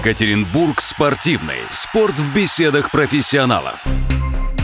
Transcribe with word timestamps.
Екатеринбург 0.00 0.80
спортивный. 0.80 1.58
Спорт 1.68 2.18
в 2.18 2.34
беседах 2.34 2.90
профессионалов. 2.90 3.84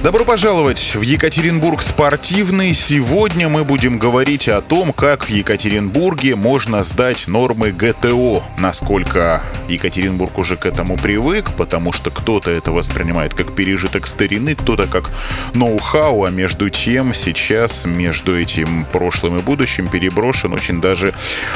Добро 0.07 0.25
пожаловать 0.25 0.95
в 0.95 1.03
Екатеринбург 1.03 1.83
спортивный. 1.83 2.75
Сегодня 2.75 3.49
мы 3.49 3.65
будем 3.65 3.99
говорить 3.99 4.49
о 4.49 4.63
том, 4.63 4.93
как 4.93 5.25
в 5.25 5.31
Екатеринбурге 5.31 6.37
можно 6.37 6.85
сдать 6.85 7.27
нормы 7.27 7.73
ГТО. 7.73 8.45
Насколько 8.57 9.43
Екатеринбург 9.69 10.39
уже 10.39 10.57
к 10.57 10.65
этому 10.65 10.97
привык, 10.97 11.51
потому 11.57 11.93
что 11.93 12.13
кто-то 12.13 12.53
это 12.53 12.71
воспринимает 12.71 13.35
как 13.35 13.53
пережиток 13.53 14.07
старины, 14.07 14.55
кто-то 14.55 14.87
как 14.87 15.11
ноу-хау, 15.55 16.23
а 16.23 16.31
между 16.31 16.71
тем 16.71 17.13
сейчас 17.13 17.85
между 17.85 18.39
этим 18.41 18.87
прошлым 18.93 19.39
и 19.39 19.43
будущим 19.43 19.89
переброшен 19.89 20.53
очень 20.53 20.81
даже 20.81 21.15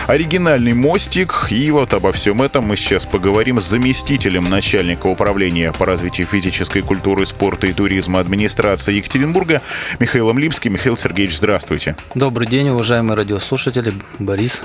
оригинальный 0.08 0.74
мостик. 0.74 1.46
И 1.50 1.70
вот 1.70 1.94
обо 1.94 2.10
всем 2.10 2.42
этом 2.42 2.66
мы 2.66 2.76
сейчас 2.76 3.06
поговорим 3.06 3.60
с 3.60 3.64
заместителем 3.68 4.50
начальника 4.50 5.06
управления 5.06 5.70
по 5.70 5.86
развитию 5.86 6.26
физической 6.26 6.82
культуры, 6.82 7.24
спорта 7.26 7.68
и 7.68 7.72
туризма 7.72 8.18
администрации 8.18 8.39
администрации 8.40 8.94
Екатеринбурга 8.94 9.60
Михаилом 9.98 10.38
Липским. 10.38 10.72
Михаил 10.72 10.96
Сергеевич, 10.96 11.36
здравствуйте. 11.36 11.94
Добрый 12.14 12.46
день, 12.46 12.70
уважаемые 12.70 13.14
радиослушатели. 13.14 13.92
Борис. 14.18 14.62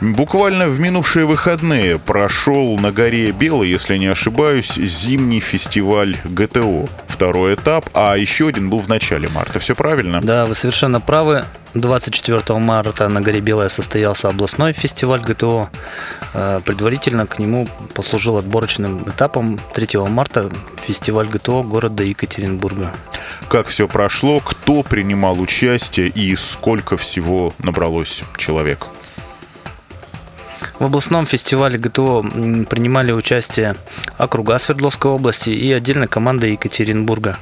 Буквально 0.00 0.68
в 0.68 0.78
минувшие 0.78 1.24
выходные 1.24 1.98
прошел 1.98 2.76
на 2.76 2.92
горе 2.92 3.30
Белой, 3.30 3.68
если 3.68 3.96
не 3.96 4.06
ошибаюсь, 4.06 4.74
зимний 4.74 5.40
фестиваль 5.40 6.18
ГТО. 6.24 6.86
Второй 7.08 7.54
этап, 7.54 7.88
а 7.94 8.14
еще 8.16 8.48
один 8.48 8.68
был 8.68 8.78
в 8.78 8.88
начале 8.88 9.28
марта. 9.28 9.58
Все 9.58 9.74
правильно? 9.74 10.20
Да, 10.20 10.44
вы 10.44 10.54
совершенно 10.54 11.00
правы. 11.00 11.44
24 11.72 12.58
марта 12.58 13.08
на 13.08 13.22
горе 13.22 13.40
Белая 13.40 13.70
состоялся 13.70 14.28
областной 14.28 14.74
фестиваль 14.74 15.20
ГТО. 15.20 15.70
Э, 16.34 16.60
предварительно 16.64 17.26
к 17.26 17.38
нему 17.38 17.68
послужил 17.94 18.36
отборочным 18.36 19.08
этапом 19.08 19.58
3 19.74 19.98
марта 20.08 20.50
фестиваль 20.86 21.28
ГТО 21.28 21.62
города 21.62 22.02
Екатеринбурга. 22.02 22.92
Как 23.48 23.68
все 23.68 23.88
прошло, 23.88 24.40
кто 24.40 24.82
принимал 24.82 25.40
участие 25.40 26.08
и 26.08 26.36
сколько 26.36 26.98
всего 26.98 27.54
набралось 27.58 28.22
человек? 28.36 28.86
В 30.78 30.84
областном 30.84 31.24
фестивале 31.24 31.78
ГТО 31.78 32.22
принимали 32.68 33.12
участие 33.12 33.76
округа 34.18 34.58
Свердловской 34.58 35.10
области 35.10 35.50
и 35.50 35.72
отдельно 35.72 36.06
команда 36.06 36.46
Екатеринбурга. 36.48 37.38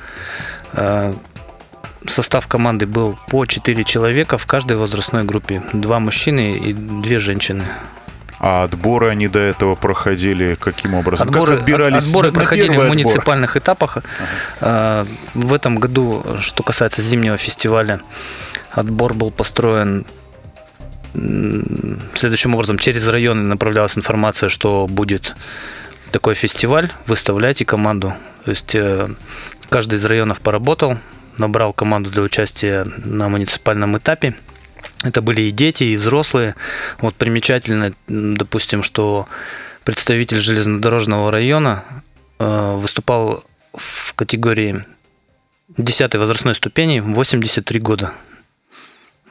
Э, 0.73 1.13
состав 2.07 2.47
команды 2.47 2.87
был 2.87 3.19
по 3.29 3.45
4 3.45 3.83
человека 3.85 4.39
в 4.39 4.47
каждой 4.47 4.77
возрастной 4.77 5.25
группе. 5.25 5.63
Два 5.73 5.99
мужчины 5.99 6.57
и 6.59 6.73
две 6.73 7.19
женщины. 7.19 7.65
А 8.39 8.65
отборы 8.65 9.09
они 9.09 9.27
до 9.27 9.39
этого 9.39 9.75
проходили 9.75 10.57
каким 10.61 10.95
образом? 10.95 11.27
Отборы, 11.27 11.53
как 11.53 11.61
отбирались? 11.61 12.07
Отборы 12.07 12.29
на, 12.29 12.35
проходили 12.35 12.77
в 12.77 12.89
муниципальных 12.89 13.57
отбор? 13.57 13.63
этапах. 13.63 13.99
Ага. 14.61 15.07
В 15.35 15.55
этом 15.55 15.79
году, 15.79 16.25
что 16.41 16.63
касается 16.63 17.01
зимнего 17.01 17.37
фестиваля, 17.37 18.01
отбор 18.71 19.15
был 19.15 19.31
построен 19.31 20.05
следующим 22.15 22.55
образом. 22.55 22.79
Через 22.79 23.07
районы 23.09 23.45
направлялась 23.45 23.97
информация, 23.97 24.49
что 24.49 24.87
будет 24.87 25.35
такой 26.11 26.35
фестиваль, 26.35 26.93
выставляйте 27.07 27.65
команду. 27.65 28.15
То 28.45 28.51
есть 28.51 28.75
э, 28.75 29.09
каждый 29.69 29.97
из 29.99 30.05
районов 30.05 30.41
поработал, 30.41 30.99
набрал 31.39 31.73
команду 31.73 32.11
для 32.11 32.23
участия 32.23 32.87
на 33.05 33.29
муниципальном 33.29 33.97
этапе. 33.97 34.35
Это 35.03 35.23
были 35.23 35.43
и 35.43 35.51
дети, 35.51 35.85
и 35.85 35.97
взрослые. 35.97 36.55
Вот 36.99 37.15
примечательно, 37.15 37.95
допустим, 38.07 38.83
что 38.83 39.27
представитель 39.85 40.41
железнодорожного 40.41 41.31
района 41.31 41.85
э, 42.39 42.77
выступал 42.77 43.45
в 43.73 44.15
категории 44.15 44.85
10 45.77 46.15
возрастной 46.15 46.55
ступени 46.55 47.01
83 47.01 47.81
года. 47.81 48.13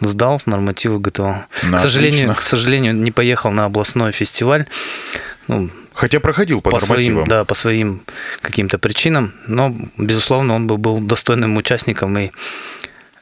Сдал 0.07 0.41
нормативы 0.45 0.99
ГТО. 0.99 1.45
Ну, 1.63 1.77
к 1.77 1.79
сожалению, 1.79 2.35
к 2.35 2.41
сожалению, 2.41 2.95
не 2.95 3.11
поехал 3.11 3.51
на 3.51 3.65
областной 3.65 4.11
фестиваль. 4.11 4.65
Ну, 5.47 5.69
Хотя 5.93 6.19
проходил 6.19 6.61
по, 6.61 6.71
по 6.71 6.79
нормативам. 6.79 7.25
Своим, 7.25 7.27
да, 7.27 7.45
по 7.45 7.53
своим 7.53 8.01
каким-то 8.41 8.79
причинам, 8.79 9.33
но, 9.47 9.75
безусловно, 9.97 10.55
он 10.55 10.67
бы 10.67 10.77
был 10.77 10.99
достойным 10.99 11.55
участником 11.57 12.17
и 12.17 12.31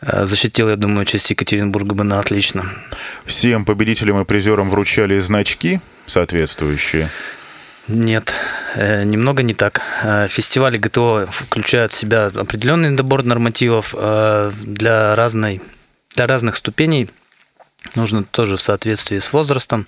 э, 0.01 0.25
защитил, 0.25 0.69
я 0.69 0.77
думаю, 0.77 1.05
честь 1.05 1.29
Екатеринбурга 1.29 1.93
бы 1.93 2.03
на 2.03 2.19
отлично. 2.19 2.65
Всем 3.25 3.65
победителям 3.65 4.21
и 4.21 4.25
призерам 4.25 4.69
вручали 4.69 5.19
значки 5.19 5.81
соответствующие? 6.07 7.09
Нет, 7.89 8.33
э, 8.75 9.03
немного 9.03 9.43
не 9.43 9.53
так. 9.53 9.81
Э, 10.03 10.27
фестивали 10.29 10.77
ГТО 10.77 11.27
включают 11.29 11.91
в 11.91 11.97
себя 11.97 12.27
определенный 12.27 12.89
набор 12.89 13.25
нормативов 13.25 13.93
для, 14.63 15.15
разной, 15.15 15.61
для 16.15 16.27
разных 16.27 16.55
ступеней. 16.55 17.09
Нужно 17.95 18.23
тоже 18.23 18.57
в 18.57 18.61
соответствии 18.61 19.19
с 19.19 19.33
возрастом 19.33 19.87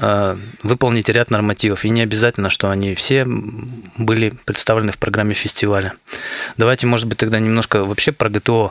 Э, 0.00 0.36
выполнить 0.62 1.08
ряд 1.08 1.30
нормативов. 1.30 1.84
И 1.84 1.88
не 1.88 2.02
обязательно, 2.02 2.50
что 2.50 2.70
они 2.70 2.94
все 2.94 3.26
были 3.26 4.32
представлены 4.44 4.92
в 4.92 4.98
программе 4.98 5.34
фестиваля. 5.34 5.94
Давайте, 6.56 6.86
может 6.86 7.08
быть, 7.08 7.18
тогда 7.18 7.40
немножко 7.40 7.84
вообще 7.84 8.12
про 8.12 8.30
ГТО, 8.30 8.70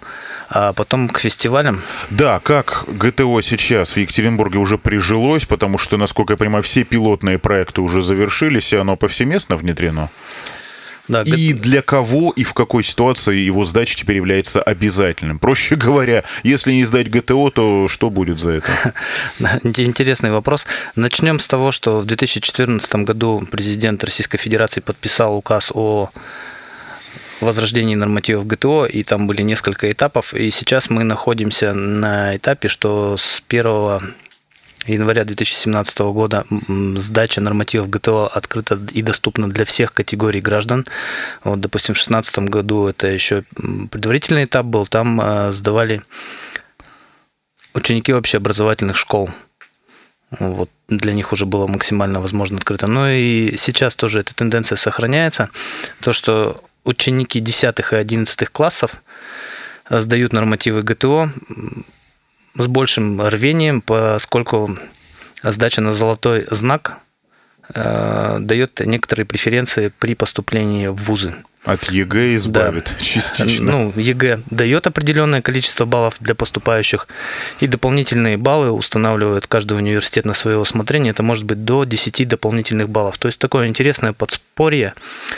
а 0.49 0.71
потом 0.71 1.09
к 1.09 1.19
фестивалям. 1.19 1.81
Да, 2.09 2.39
как 2.39 2.85
ГТО 2.87 3.41
сейчас 3.41 3.93
в 3.93 3.97
Екатеринбурге 3.97 4.57
уже 4.57 4.77
прижилось, 4.77 5.45
потому 5.45 5.77
что, 5.77 5.97
насколько 5.97 6.33
я 6.33 6.37
понимаю, 6.37 6.63
все 6.63 6.85
пилотные 6.85 7.39
проекты 7.39 7.81
уже 7.81 8.01
завершились, 8.01 8.71
и 8.71 8.77
оно 8.77 8.95
повсеместно 8.95 9.57
внедрено? 9.57 10.09
Да, 11.07 11.23
и 11.23 11.53
для 11.53 11.81
кого 11.81 12.31
и 12.31 12.43
в 12.43 12.53
какой 12.53 12.83
ситуации 12.83 13.37
его 13.37 13.63
сдача 13.63 13.95
теперь 13.95 14.17
является 14.17 14.61
обязательным? 14.61 15.39
Проще 15.39 15.75
говоря, 15.87 16.23
если 16.43 16.73
не 16.73 16.85
сдать 16.85 17.09
ГТО, 17.09 17.49
то 17.49 17.87
что 17.87 18.09
будет 18.09 18.39
за 18.39 18.51
это? 18.51 18.93
Интересный 19.63 20.31
вопрос. 20.31 20.65
Начнем 20.95 21.39
с 21.39 21.47
того, 21.47 21.71
что 21.71 21.97
в 21.99 22.05
2014 22.05 22.95
году 22.95 23.47
президент 23.49 24.03
Российской 24.03 24.37
Федерации 24.37 24.81
подписал 24.81 25.37
указ 25.37 25.71
о 25.73 26.09
возрождении 27.39 27.95
нормативов 27.95 28.47
ГТО, 28.47 28.85
и 28.85 29.03
там 29.03 29.27
были 29.27 29.43
несколько 29.43 29.91
этапов. 29.91 30.33
И 30.33 30.49
сейчас 30.49 30.89
мы 30.89 31.03
находимся 31.03 31.73
на 31.73 32.35
этапе, 32.35 32.67
что 32.67 33.15
с 33.17 33.43
1 33.47 34.15
января 34.87 35.23
2017 35.25 35.99
года 35.99 36.45
сдача 36.95 37.41
нормативов 37.41 37.89
ГТО 37.89 38.27
открыта 38.27 38.79
и 38.93 39.01
доступна 39.01 39.49
для 39.49 39.65
всех 39.65 39.93
категорий 39.93 40.41
граждан. 40.41 40.85
Вот, 41.43 41.59
допустим, 41.59 41.93
в 41.93 41.97
2016 41.97 42.39
году 42.39 42.87
это 42.87 43.07
еще 43.07 43.43
предварительный 43.91 44.45
этап 44.45 44.65
был, 44.65 44.87
там 44.87 45.19
э, 45.21 45.51
сдавали 45.51 46.01
ученики 47.73 48.13
общеобразовательных 48.13 48.97
школ. 48.97 49.29
Вот 50.31 50.69
для 50.89 51.13
них 51.13 51.31
уже 51.31 51.45
было 51.45 51.67
максимально 51.67 52.19
возможно 52.19 52.57
открыто. 52.57 52.87
Но 52.87 53.09
и 53.09 53.55
сейчас 53.57 53.95
тоже 53.95 54.19
эта 54.19 54.35
тенденция 54.35 54.75
сохраняется. 54.75 55.49
То, 56.01 56.11
что 56.11 56.63
ученики 56.83 57.39
10 57.39 57.79
и 57.91 57.95
11 57.95 58.49
классов 58.49 59.01
сдают 59.89 60.33
нормативы 60.33 60.81
ГТО, 60.81 61.31
с 62.57 62.67
большим 62.67 63.21
рвением, 63.21 63.81
поскольку 63.81 64.77
сдача 65.43 65.81
на 65.81 65.93
золотой 65.93 66.47
знак 66.49 66.99
э, 67.73 68.37
дает 68.39 68.79
некоторые 68.79 69.25
преференции 69.25 69.91
при 69.99 70.15
поступлении 70.15 70.87
в 70.87 70.95
вузы. 70.95 71.35
От 71.67 71.91
ЕГЭ 71.91 72.35
избавит 72.35 72.95
да. 72.97 73.03
частично. 73.03 73.71
Ну, 73.73 73.93
ЕГЭ 73.97 74.39
дает 74.49 74.87
определенное 74.87 75.41
количество 75.41 75.83
баллов 75.83 76.15
для 76.21 76.33
поступающих, 76.33 77.09
и 77.59 77.67
дополнительные 77.67 78.37
баллы 78.37 78.71
устанавливает 78.71 79.47
каждый 79.47 79.77
университет 79.77 80.23
на 80.23 80.33
свое 80.33 80.57
усмотрение. 80.59 81.11
Это 81.11 81.23
может 81.23 81.43
быть 81.43 81.65
до 81.65 81.83
10 81.83 82.25
дополнительных 82.25 82.87
баллов. 82.87 83.17
То 83.17 83.27
есть 83.27 83.37
такое 83.37 83.67
интересное 83.67 84.13
подспорье 84.13 84.93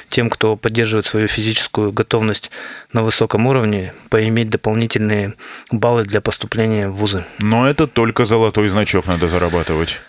тем, 0.09 0.29
кто 0.29 0.55
поддерживает 0.55 1.07
свою 1.07 1.27
физическую 1.27 1.91
готовность 1.91 2.51
на 2.93 3.01
высоком 3.01 3.47
уровне, 3.47 3.91
поиметь 4.09 4.51
дополнительные 4.51 5.33
баллы 5.71 6.03
для 6.03 6.21
поступления 6.21 6.89
в 6.89 6.93
вузы. 6.97 7.25
Но 7.39 7.67
это 7.67 7.87
только 7.87 8.25
золотой 8.25 8.69
значок 8.69 9.07
надо 9.07 9.27
зарабатывать 9.27 9.99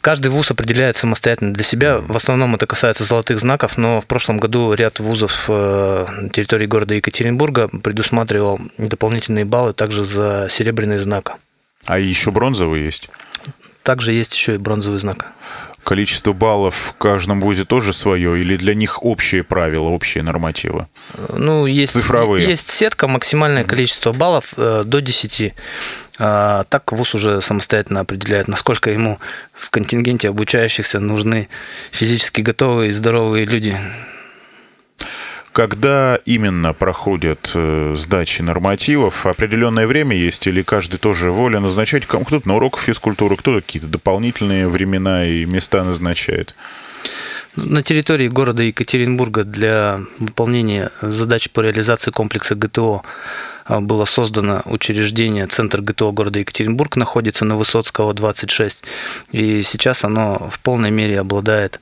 каждый 0.00 0.28
вуз 0.28 0.50
определяет 0.50 0.96
самостоятельно 0.96 1.52
для 1.52 1.64
себя. 1.64 1.98
В 1.98 2.16
основном 2.16 2.54
это 2.54 2.66
касается 2.66 3.04
золотых 3.04 3.38
знаков, 3.38 3.78
но 3.78 4.00
в 4.00 4.06
прошлом 4.06 4.38
году 4.38 4.72
ряд 4.74 5.00
вузов 5.00 5.46
э, 5.48 6.06
на 6.20 6.28
территории 6.30 6.66
города 6.66 6.94
Екатеринбурга 6.94 7.68
предусматривал 7.68 8.60
дополнительные 8.78 9.44
баллы 9.44 9.72
также 9.72 10.04
за 10.04 10.48
серебряный 10.50 10.98
знак. 10.98 11.34
А 11.86 11.98
еще 11.98 12.30
бронзовый 12.30 12.82
есть? 12.82 13.08
Также 13.82 14.12
есть 14.12 14.34
еще 14.34 14.54
и 14.54 14.58
бронзовый 14.58 15.00
знак. 15.00 15.26
Количество 15.84 16.32
баллов 16.32 16.74
в 16.74 16.92
каждом 16.94 17.40
вузе 17.40 17.64
тоже 17.64 17.92
свое 17.92 18.40
или 18.40 18.56
для 18.56 18.74
них 18.74 19.02
общие 19.04 19.42
правила, 19.42 19.88
общие 19.88 20.22
нормативы? 20.22 20.86
Ну, 21.28 21.66
есть, 21.66 21.94
Цифровые. 21.94 22.48
есть 22.48 22.70
сетка, 22.70 23.08
максимальное 23.08 23.64
количество 23.64 24.12
баллов 24.12 24.54
э, 24.56 24.82
до 24.84 25.00
10. 25.00 25.54
А, 26.18 26.64
так 26.64 26.92
ВУЗ 26.92 27.14
уже 27.14 27.40
самостоятельно 27.40 28.00
определяет, 28.00 28.46
насколько 28.46 28.90
ему 28.90 29.18
в 29.54 29.70
контингенте 29.70 30.28
обучающихся 30.28 31.00
нужны 31.00 31.48
физически 31.90 32.42
готовые 32.42 32.90
и 32.90 32.92
здоровые 32.92 33.44
люди. 33.44 33.76
Когда 35.52 36.18
именно 36.24 36.72
проходят 36.72 37.52
э, 37.54 37.94
сдачи 37.96 38.40
нормативов? 38.40 39.26
Определенное 39.26 39.86
время 39.86 40.16
есть 40.16 40.46
или 40.46 40.62
каждый 40.62 40.96
тоже 40.96 41.30
воля 41.30 41.60
назначать? 41.60 42.06
Кто-то 42.06 42.48
на 42.48 42.56
уроках 42.56 42.80
физкультуры, 42.80 43.36
кто-то 43.36 43.60
какие-то 43.60 43.86
дополнительные 43.88 44.66
времена 44.66 45.26
и 45.26 45.44
места 45.44 45.84
назначает. 45.84 46.54
На 47.54 47.82
территории 47.82 48.28
города 48.28 48.62
Екатеринбурга 48.62 49.44
для 49.44 50.00
выполнения 50.18 50.90
задач 51.02 51.50
по 51.50 51.60
реализации 51.60 52.10
комплекса 52.10 52.54
ГТО 52.54 53.02
было 53.80 54.04
создано 54.04 54.62
учреждение 54.64 55.46
Центр 55.46 55.80
ГТО 55.80 56.12
города 56.12 56.38
Екатеринбург, 56.38 56.96
находится 56.96 57.44
на 57.44 57.56
Высоцкого, 57.56 58.14
26. 58.14 58.82
И 59.30 59.62
сейчас 59.62 60.04
оно 60.04 60.50
в 60.50 60.58
полной 60.60 60.90
мере 60.90 61.20
обладает 61.20 61.80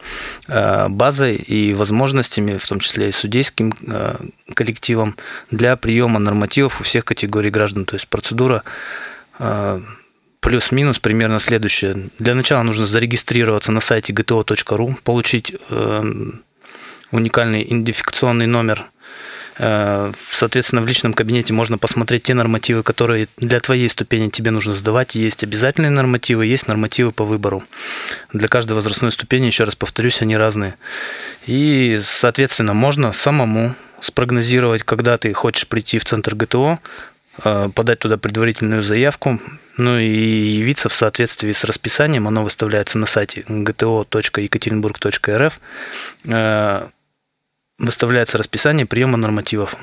а, 0.48 0.88
базой 0.88 1.36
и 1.36 1.74
возможностями, 1.74 2.58
в 2.58 2.66
том 2.66 2.80
числе 2.80 3.08
и 3.08 3.12
судейским 3.12 3.74
а, 3.88 4.20
коллективом, 4.54 5.16
для 5.50 5.76
приема 5.76 6.18
нормативов 6.18 6.80
у 6.80 6.84
всех 6.84 7.04
категорий 7.04 7.50
граждан. 7.50 7.84
То 7.84 7.96
есть 7.96 8.08
процедура 8.08 8.62
а, 9.38 9.82
плюс-минус 10.40 10.98
примерно 10.98 11.38
следующее. 11.38 12.10
Для 12.18 12.34
начала 12.34 12.62
нужно 12.62 12.86
зарегистрироваться 12.86 13.72
на 13.72 13.80
сайте 13.80 14.12
gto.ru, 14.12 14.96
получить 15.02 15.54
э, 15.68 16.12
уникальный 17.10 17.62
идентификационный 17.62 18.46
номер. 18.46 18.86
Э, 19.62 20.10
Соответственно, 20.30 20.80
в 20.80 20.86
личном 20.86 21.12
кабинете 21.12 21.52
можно 21.52 21.76
посмотреть 21.76 22.22
те 22.22 22.32
нормативы, 22.32 22.82
которые 22.82 23.28
для 23.36 23.60
твоей 23.60 23.90
ступени 23.90 24.30
тебе 24.30 24.50
нужно 24.50 24.72
сдавать. 24.72 25.14
Есть 25.14 25.44
обязательные 25.44 25.90
нормативы, 25.90 26.46
есть 26.46 26.66
нормативы 26.66 27.12
по 27.12 27.24
выбору. 27.24 27.62
Для 28.32 28.48
каждой 28.48 28.72
возрастной 28.72 29.12
ступени, 29.12 29.44
еще 29.44 29.64
раз 29.64 29.76
повторюсь, 29.76 30.22
они 30.22 30.34
разные. 30.34 30.76
И, 31.46 32.00
соответственно, 32.02 32.72
можно 32.72 33.12
самому 33.12 33.74
спрогнозировать, 34.00 34.82
когда 34.82 35.18
ты 35.18 35.30
хочешь 35.34 35.66
прийти 35.66 35.98
в 35.98 36.06
центр 36.06 36.34
ГТО, 36.34 36.78
э, 37.44 37.68
подать 37.74 37.98
туда 37.98 38.16
предварительную 38.16 38.82
заявку, 38.82 39.38
ну 39.76 39.98
и 39.98 40.08
явиться 40.08 40.88
в 40.88 40.94
соответствии 40.94 41.52
с 41.52 41.64
расписанием. 41.64 42.26
Оно 42.26 42.44
выставляется 42.44 42.96
на 42.96 43.04
сайте 43.04 43.44
gto.екатеринбург.рф. 43.46 45.60
Выставляется 47.80 48.36
расписание 48.36 48.84
приема 48.84 49.16
нормативов. 49.16 49.74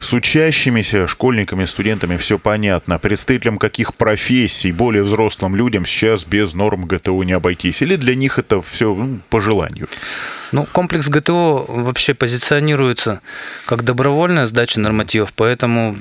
С 0.00 0.12
учащимися 0.12 1.06
школьниками, 1.08 1.64
студентами 1.64 2.18
все 2.18 2.38
понятно. 2.38 2.98
Представителям 2.98 3.56
каких 3.56 3.94
профессий, 3.94 4.70
более 4.70 5.02
взрослым 5.02 5.56
людям 5.56 5.86
сейчас 5.86 6.26
без 6.26 6.52
норм 6.52 6.84
ГТО 6.84 7.22
не 7.22 7.32
обойтись? 7.32 7.80
Или 7.80 7.96
для 7.96 8.14
них 8.14 8.38
это 8.38 8.60
все 8.60 8.94
ну, 8.94 9.20
по 9.30 9.40
желанию? 9.40 9.88
Ну, 10.52 10.66
комплекс 10.70 11.08
ГТО 11.08 11.64
вообще 11.66 12.12
позиционируется 12.12 13.22
как 13.64 13.82
добровольная 13.82 14.46
сдача 14.46 14.78
нормативов, 14.78 15.32
поэтому 15.34 15.96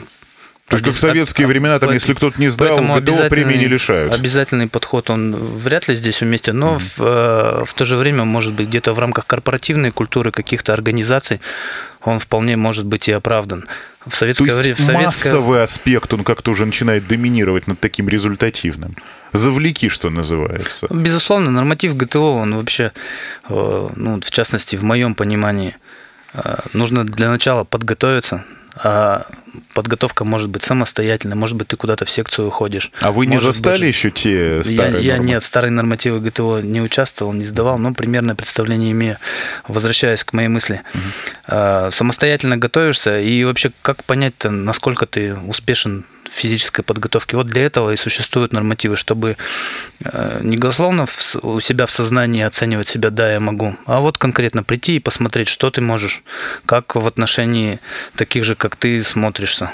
То 0.68 0.78
есть, 0.78 0.86
как 0.86 0.96
в 0.96 1.00
советские 1.00 1.46
времена, 1.46 1.78
там, 1.78 1.92
если 1.92 2.16
кто-то 2.16 2.42
не 2.42 2.50
сдал, 2.50 2.80
ГТО 2.82 3.30
премии 3.30 3.56
не 3.56 3.68
лишают. 3.68 4.14
Обязательный 4.14 4.68
подход, 4.68 5.12
он 5.12 5.36
вряд 5.36 5.88
ли 5.88 5.96
здесь 5.96 6.24
уместен, 6.24 6.58
но 6.58 6.80
в, 6.80 7.00
э, 7.00 7.64
в 7.66 7.74
то 7.76 7.86
же 7.86 7.98
время, 7.98 8.24
может 8.26 8.54
быть, 8.54 8.68
где-то 8.70 8.94
в 8.94 9.00
рамках 9.00 9.28
корпоративной 9.28 9.92
культуры 9.92 10.32
каких-то 10.32 10.74
организаций 10.74 11.40
он 12.02 12.20
вполне 12.20 12.56
может 12.56 12.86
быть 12.86 13.08
и 13.08 13.12
оправдан. 13.12 13.68
В 14.06 14.12
То 14.12 14.18
советское 14.18 14.46
есть 14.46 14.58
время... 14.58 14.76
В 14.76 14.80
советское... 14.80 15.30
массовый 15.30 15.64
аспект, 15.64 16.14
он 16.14 16.24
как-то 16.24 16.52
уже 16.52 16.66
начинает 16.66 17.08
доминировать 17.08 17.68
над 17.68 17.80
таким 17.80 18.10
результативным. 18.10 18.96
Завлеки, 19.34 19.90
что 19.90 20.10
называется. 20.10 20.88
Безусловно, 20.90 21.52
норматив 21.52 21.96
ГТО, 21.96 22.36
он 22.36 22.56
вообще, 22.56 22.92
э, 23.50 23.90
ну, 23.96 24.22
в 24.22 24.32
частности, 24.32 24.76
в 24.76 24.84
моем 24.84 25.16
понимании, 25.16 25.76
э, 26.34 26.58
нужно 26.74 27.04
для 27.04 27.30
начала 27.30 27.64
подготовиться, 27.64 28.46
а 28.78 29.26
подготовка 29.74 30.26
может 30.26 30.50
быть 30.50 30.64
самостоятельной, 30.64 31.36
может 31.36 31.56
быть, 31.56 31.70
ты 31.70 31.76
куда-то 31.78 32.06
в 32.06 32.10
секцию 32.10 32.48
уходишь. 32.48 32.92
А 33.02 33.12
вы 33.12 33.26
не 33.26 33.34
Может 33.36 33.54
застали 33.56 33.80
быть, 33.86 33.96
еще 33.96 34.12
те 34.12 34.58
Я, 34.58 34.64
старые 34.64 35.04
я 35.06 35.14
нормы? 35.16 35.30
нет, 35.30 35.44
старые 35.44 35.72
нормативы 35.72 36.20
ГТО 36.20 36.62
не 36.62 36.82
участвовал, 36.82 37.34
не 37.34 37.46
сдавал, 37.46 37.78
но 37.78 37.94
примерное 37.94 38.36
представление 38.36 38.92
имею. 38.92 39.18
Возвращаясь 39.68 40.24
к 40.24 40.34
моей 40.34 40.50
мысли. 40.50 40.82
А, 41.48 41.90
Самостоятельно 41.92 42.58
готовишься, 42.58 43.20
и 43.20 43.44
вообще 43.44 43.72
как 43.82 44.04
понять-то, 44.04 44.50
насколько 44.52 45.06
ты 45.06 45.36
успешен 45.36 46.06
физической 46.36 46.84
подготовке? 46.84 47.38
Вот 47.38 47.48
для 47.48 47.66
этого 47.66 47.92
и 47.92 47.96
существуют 47.96 48.54
нормативы, 48.54 48.96
чтобы 48.96 49.38
э, 50.04 50.40
не 50.44 50.58
голословно 50.58 51.08
у 51.42 51.60
себя 51.60 51.86
в 51.86 51.92
сознании 51.92 52.44
оценивать 52.44 52.88
себя, 52.88 53.10
да, 53.10 53.32
я 53.32 53.40
могу, 53.40 53.76
а 53.86 54.00
вот 54.00 54.18
конкретно 54.18 54.64
прийти 54.64 54.98
и 54.98 55.00
посмотреть, 55.00 55.48
что 55.48 55.72
ты 55.72 55.82
можешь, 55.82 56.24
как 56.66 56.96
в 56.96 57.08
отношении 57.08 57.80
таких 58.16 58.44
же, 58.44 58.56
как 58.56 58.76
ты, 58.76 59.04
смотришься. 59.04 59.72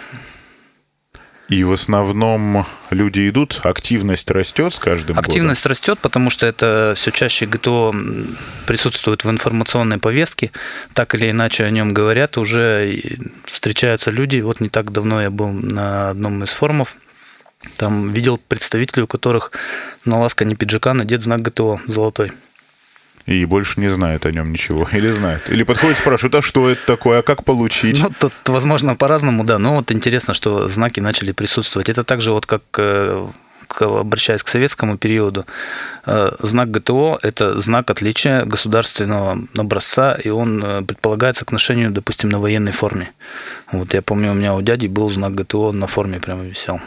И 1.51 1.65
в 1.65 1.74
основном 1.74 2.65
люди 2.92 3.27
идут, 3.27 3.59
активность 3.63 4.31
растет 4.31 4.74
с 4.74 4.80
каждым 4.80 5.19
Активность 5.19 5.65
растет, 5.65 6.00
потому 6.00 6.30
что 6.30 6.48
это 6.48 6.94
все 6.95 7.12
чаще 7.12 7.45
ГТО 7.45 7.94
присутствует 8.65 9.25
в 9.25 9.30
информационной 9.30 9.98
повестке, 9.98 10.51
так 10.94 11.13
или 11.13 11.30
иначе 11.30 11.65
о 11.65 11.69
нем 11.69 11.94
говорят, 11.94 12.38
уже 12.38 13.01
встречаются 13.44 14.12
люди. 14.12 14.39
Вот 14.39 14.62
не 14.62 14.69
так 14.69 14.94
давно 14.94 15.21
я 15.21 15.30
был 15.30 15.50
на 15.50 16.12
одном 16.12 16.42
из 16.42 16.51
форумов, 16.51 16.95
там 17.75 18.13
видел 18.13 18.38
представителей, 18.38 19.03
у 19.03 19.07
которых 19.07 19.51
на 20.06 20.21
ласкане 20.21 20.56
пиджака 20.56 20.94
надет 20.94 21.21
знак 21.21 21.42
ГТО 21.42 21.81
золотой. 21.86 22.31
И 23.26 23.46
больше 23.46 23.80
не 23.80 23.90
знает 23.90 24.26
о 24.26 24.32
нем 24.32 24.52
ничего. 24.52 24.88
Или 24.92 25.12
знает. 25.12 25.50
Или 25.50 25.64
подходит, 25.64 25.98
спрашивает, 25.98 26.36
а 26.36 26.42
что 26.42 26.70
это 26.70 26.82
такое, 26.86 27.20
а 27.20 27.22
как 27.22 27.44
получить? 27.44 28.02
Ну, 28.02 28.12
тут, 28.20 28.34
возможно, 28.48 28.96
по-разному, 28.96 29.44
да, 29.44 29.60
но 29.60 29.76
вот 29.76 29.92
интересно, 29.92 30.34
что 30.34 30.68
знаки 30.68 31.00
начали 31.00 31.32
присутствовать. 31.32 31.90
Это 31.90 32.04
также 32.04 32.32
вот 32.32 32.46
как 32.46 32.64
э, 32.78 33.28
обращаясь 33.80 34.44
к 34.44 34.48
советскому 34.48 34.98
периоду, 34.98 35.46
э, 36.06 36.32
знак 36.40 36.72
ГТО– 36.72 37.20
это 37.22 37.60
знак 37.60 37.90
отличия 37.90 38.46
государственного 38.46 39.40
образца, 39.58 40.14
и 40.14 40.30
он 40.30 40.64
э, 40.64 40.82
предполагается 40.82 41.46
к 41.46 41.52
ношению, 41.52 41.92
допустим, 41.92 42.30
на 42.30 42.40
военной 42.40 42.72
форме. 42.72 43.12
Вот 43.72 43.94
я 43.94 44.02
помню, 44.02 44.32
у 44.32 44.36
меня 44.36 44.54
у 44.56 44.62
дяди 44.62 44.88
был 44.88 45.10
знак 45.10 45.34
ГТО 45.36 45.72
на 45.72 45.88
форме 45.88 46.20
прямо 46.20 46.44
висел. 46.44 46.82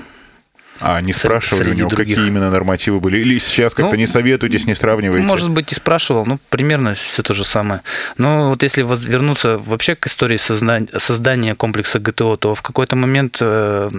А 0.81 1.01
не 1.01 1.13
спрашивали 1.13 1.71
у 1.71 1.73
него, 1.75 1.89
других. 1.89 2.17
какие 2.17 2.29
именно 2.29 2.51
нормативы 2.51 3.01
были? 3.01 3.19
Или 3.19 3.39
сейчас 3.39 3.75
как-то 3.75 3.93
Ну, 3.93 3.99
не 3.99 4.07
советуетесь, 4.07 4.67
не 4.67 4.75
сравниваете? 4.75 5.27
Может 5.27 5.51
быть, 5.51 5.71
и 5.73 5.75
спрашивал, 5.75 6.27
ну, 6.27 6.41
примерно 6.51 6.95
все 6.95 7.23
то 7.23 7.33
же 7.33 7.45
самое. 7.45 7.83
Но 8.19 8.51
вот 8.51 8.63
если 8.63 8.83
вернуться 8.83 9.59
вообще 9.59 9.95
к 9.95 10.07
истории 10.07 10.37
создания 10.37 11.55
комплекса 11.55 12.01
ГТО, 12.01 12.37
то 12.37 12.55
в 12.55 12.63
какой-то 12.63 12.97
момент 12.97 13.39
э, 13.41 13.91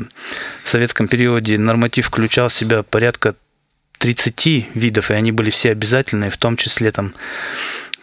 в 0.63 0.67
советском 0.67 1.07
периоде 1.07 1.57
норматив 1.57 2.07
включал 2.07 2.49
в 2.49 2.53
себя 2.53 2.83
порядка 2.83 3.35
30 3.99 4.75
видов, 4.75 5.11
и 5.11 5.13
они 5.13 5.31
были 5.31 5.49
все 5.49 5.71
обязательные, 5.71 6.29
в 6.29 6.37
том 6.37 6.57
числе 6.57 6.91
там 6.91 7.13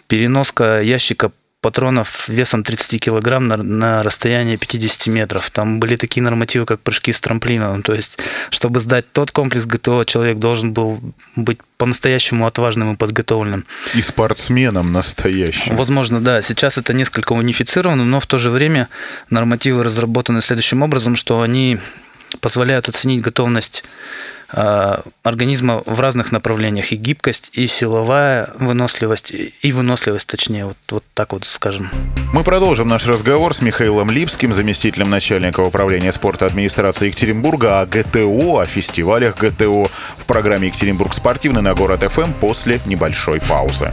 переноска 0.09 0.81
ящика 0.81 1.33
патронов 1.63 2.29
весом 2.29 2.65
30 2.65 3.01
килограмм 3.01 3.47
на, 3.49 3.57
на 3.57 4.03
расстояние 4.03 4.59
50 4.59 5.07
метров. 5.07 5.49
Там 5.51 5.79
были 5.81 5.97
такие 5.97 6.23
нормативы, 6.23 6.67
как 6.67 6.81
прыжки 6.81 7.13
с 7.13 7.21
трамплина. 7.21 7.81
То 7.83 7.95
есть, 7.95 8.19
чтобы 8.51 8.81
сдать 8.81 9.11
тот 9.13 9.31
комплекс 9.31 9.65
ГТО, 9.65 10.05
человек 10.05 10.39
должен 10.39 10.73
был 10.73 11.01
быть 11.37 11.59
по-настоящему 11.79 12.47
отважным 12.47 12.93
и 12.93 12.97
подготовленным. 12.97 13.65
И 13.95 14.03
спортсменом 14.03 14.93
настоящим. 14.93 15.77
Возможно, 15.77 16.21
да, 16.21 16.43
сейчас 16.43 16.79
это 16.79 16.93
несколько 16.93 17.33
унифицировано, 17.33 18.05
но 18.05 18.19
в 18.19 18.27
то 18.27 18.39
же 18.39 18.51
время 18.51 18.89
нормативы 19.31 19.85
разработаны 19.85 20.43
следующим 20.43 20.83
образом, 20.83 21.15
что 21.15 21.43
они 21.43 21.79
позволяют 22.41 22.89
оценить 22.89 23.21
готовность 23.21 23.85
организма 24.53 25.83
в 25.87 26.01
разных 26.01 26.33
направлениях, 26.33 26.93
и 26.93 26.97
гибкость, 26.97 27.51
и 27.53 27.67
силовая 27.67 28.51
выносливость, 28.59 29.31
и 29.31 29.53
и 29.63 29.73
выносливость, 29.73 30.27
точнее, 30.27 30.67
вот, 30.67 30.77
вот 30.91 31.05
так 31.15 31.33
вот 31.33 31.45
скажем. 31.45 31.91
Мы 32.33 32.43
продолжим 32.45 32.89
наш 32.89 33.07
разговор 33.07 33.55
с 33.55 33.63
Михаилом 33.63 34.11
Липским, 34.11 34.53
заместителем 34.53 35.09
начальника 35.09 35.61
управления 35.61 36.13
спорта 36.13 36.47
администрации 36.47 37.07
Екатеринбурга 37.07 37.81
о 37.81 37.87
ГТО, 37.87 38.61
о 38.61 38.67
фестивалях 38.67 39.37
ГТО 39.37 39.89
в 40.19 40.25
программе 40.27 40.69
«Екатеринбург 40.69 41.15
спортивный» 41.15 41.63
на 41.63 41.75
Город 41.75 42.03
ФМ 42.03 42.33
после 42.41 42.81
небольшой 42.87 43.41
паузы. 43.41 43.93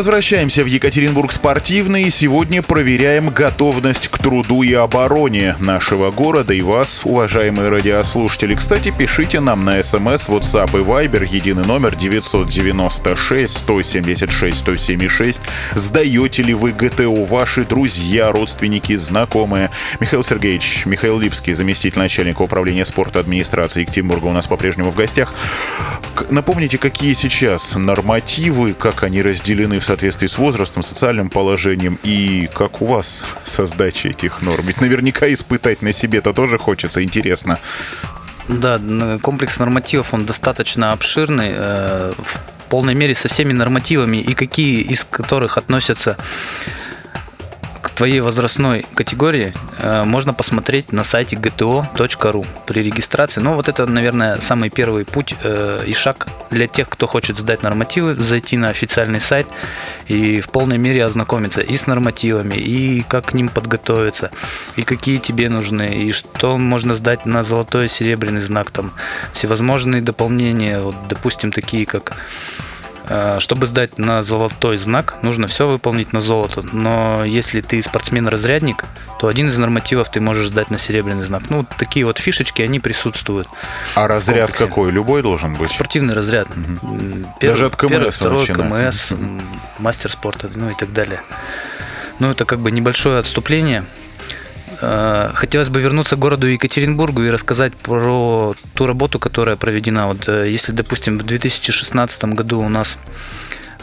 Возвращаемся 0.00 0.64
в 0.64 0.66
Екатеринбург 0.66 1.30
спортивный 1.30 2.04
и 2.04 2.10
сегодня 2.10 2.62
проверяем 2.62 3.28
готовность 3.28 4.08
к 4.08 4.16
труду 4.16 4.62
и 4.62 4.72
обороне 4.72 5.56
нашего 5.58 6.10
города 6.10 6.54
и 6.54 6.62
вас, 6.62 7.02
уважаемые 7.04 7.68
радиослушатели. 7.68 8.54
Кстати, 8.54 8.94
пишите 8.96 9.40
нам 9.40 9.66
на 9.66 9.82
смс, 9.82 10.26
WhatsApp 10.26 10.70
и 10.70 10.82
Viber, 10.82 11.28
единый 11.30 11.66
номер 11.66 11.96
996 11.96 13.58
176 13.58 14.58
176. 14.60 15.40
Сдаете 15.74 16.44
ли 16.44 16.54
вы 16.54 16.72
ГТО 16.72 17.26
ваши 17.26 17.66
друзья, 17.66 18.32
родственники, 18.32 18.96
знакомые? 18.96 19.70
Михаил 20.00 20.24
Сергеевич, 20.24 20.86
Михаил 20.86 21.18
Липский, 21.18 21.52
заместитель 21.52 21.98
начальника 21.98 22.40
управления 22.40 22.86
спорта 22.86 23.20
администрации 23.20 23.82
Екатеринбурга 23.82 24.28
у 24.28 24.32
нас 24.32 24.46
по-прежнему 24.46 24.90
в 24.90 24.96
гостях. 24.96 25.34
Напомните, 26.30 26.78
какие 26.78 27.12
сейчас 27.12 27.74
нормативы, 27.74 28.72
как 28.72 29.02
они 29.02 29.20
разделены 29.20 29.78
в 29.78 29.84
соответствии 29.90 30.28
с 30.28 30.38
возрастом, 30.38 30.84
социальным 30.84 31.30
положением 31.30 31.98
и 32.04 32.48
как 32.54 32.80
у 32.80 32.86
вас 32.86 33.24
со 33.44 33.66
сдачей 33.66 34.10
этих 34.10 34.40
норм? 34.40 34.64
Ведь 34.66 34.80
наверняка 34.80 35.32
испытать 35.32 35.82
на 35.82 35.92
себе-то 35.92 36.32
тоже 36.32 36.58
хочется, 36.58 37.02
интересно. 37.02 37.58
Да, 38.46 38.80
комплекс 39.20 39.58
нормативов, 39.58 40.14
он 40.14 40.26
достаточно 40.26 40.92
обширный, 40.92 41.50
э, 41.52 42.12
в 42.16 42.68
полной 42.68 42.94
мере 42.94 43.14
со 43.16 43.28
всеми 43.28 43.52
нормативами, 43.52 44.18
и 44.18 44.34
какие 44.34 44.80
из 44.80 45.04
которых 45.04 45.58
относятся 45.58 46.16
твоей 48.00 48.20
возрастной 48.20 48.86
категории 48.94 49.52
э, 49.76 50.04
можно 50.04 50.32
посмотреть 50.32 50.90
на 50.90 51.04
сайте 51.04 51.36
gto.ru 51.36 52.46
при 52.66 52.82
регистрации. 52.82 53.42
Ну, 53.42 53.52
вот 53.52 53.68
это, 53.68 53.84
наверное, 53.84 54.40
самый 54.40 54.70
первый 54.70 55.04
путь 55.04 55.34
э, 55.42 55.84
и 55.86 55.92
шаг 55.92 56.26
для 56.48 56.66
тех, 56.66 56.88
кто 56.88 57.06
хочет 57.06 57.36
сдать 57.36 57.62
нормативы, 57.62 58.14
зайти 58.14 58.56
на 58.56 58.70
официальный 58.70 59.20
сайт 59.20 59.46
и 60.08 60.40
в 60.40 60.48
полной 60.48 60.78
мере 60.78 61.04
ознакомиться 61.04 61.60
и 61.60 61.76
с 61.76 61.86
нормативами, 61.86 62.54
и 62.54 63.02
как 63.02 63.26
к 63.26 63.34
ним 63.34 63.50
подготовиться, 63.50 64.30
и 64.76 64.82
какие 64.82 65.18
тебе 65.18 65.50
нужны, 65.50 66.06
и 66.06 66.12
что 66.12 66.56
можно 66.56 66.94
сдать 66.94 67.26
на 67.26 67.42
золотой 67.42 67.86
серебряный 67.86 68.40
знак, 68.40 68.70
там 68.70 68.92
всевозможные 69.34 70.00
дополнения, 70.00 70.80
вот, 70.80 70.96
допустим, 71.06 71.52
такие 71.52 71.84
как 71.84 72.16
чтобы 73.38 73.66
сдать 73.66 73.98
на 73.98 74.22
золотой 74.22 74.76
знак, 74.76 75.22
нужно 75.22 75.46
все 75.48 75.66
выполнить 75.66 76.12
на 76.12 76.20
золото. 76.20 76.62
Но 76.72 77.24
если 77.24 77.60
ты 77.60 77.82
спортсмен-разрядник, 77.82 78.84
то 79.18 79.26
один 79.26 79.48
из 79.48 79.58
нормативов 79.58 80.10
ты 80.10 80.20
можешь 80.20 80.48
сдать 80.48 80.70
на 80.70 80.78
серебряный 80.78 81.24
знак. 81.24 81.42
Ну, 81.48 81.66
такие 81.78 82.06
вот 82.06 82.18
фишечки, 82.18 82.62
они 82.62 82.80
присутствуют. 82.80 83.48
А 83.94 84.06
разряд 84.06 84.52
какой? 84.52 84.92
Любой 84.92 85.22
должен 85.22 85.54
быть? 85.54 85.70
Спортивный 85.70 86.14
разряд. 86.14 86.48
Угу. 86.48 87.26
Первый, 87.40 87.54
Даже 87.54 87.66
от 87.66 87.76
КМС 87.76 87.90
первый, 87.90 88.10
второй 88.10 88.46
КМС, 88.46 89.12
мастер 89.78 90.10
спорта, 90.12 90.50
ну 90.54 90.70
и 90.70 90.74
так 90.74 90.92
далее. 90.92 91.22
Ну, 92.20 92.30
это 92.30 92.44
как 92.44 92.60
бы 92.60 92.70
небольшое 92.70 93.18
отступление. 93.18 93.84
Э, 94.80 95.30
хотелось 95.34 95.68
бы 95.68 95.80
вернуться 95.80 96.16
к 96.16 96.18
городу 96.18 96.46
Екатеринбургу 96.46 97.22
и 97.22 97.30
рассказать 97.30 97.74
про 97.74 98.54
ту 98.74 98.86
работу, 98.86 99.18
которая 99.18 99.56
проведена. 99.56 100.08
Вот, 100.08 100.28
э, 100.28 100.50
если, 100.50 100.72
допустим, 100.72 101.18
в 101.18 101.22
2016 101.22 102.24
году 102.24 102.60
у 102.60 102.68
нас 102.68 102.98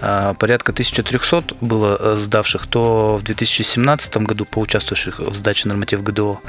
э, 0.02 0.34
порядка 0.40 0.72
1300 0.72 1.56
было 1.62 2.18
сдавших, 2.18 2.68
то 2.68 3.18
в 3.18 3.24
2017 3.24 4.18
году 4.18 4.46
поучаствовавших 4.46 5.20
в 5.20 5.36
сдаче 5.36 5.68
норматив 5.68 6.04
ГДО 6.04 6.42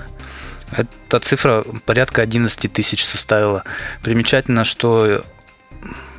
эта 0.71 1.19
цифра 1.21 1.65
порядка 1.87 2.21
11 2.23 2.71
тысяч 2.73 3.05
составила. 3.05 3.65
Примечательно, 4.03 4.65
что 4.65 5.25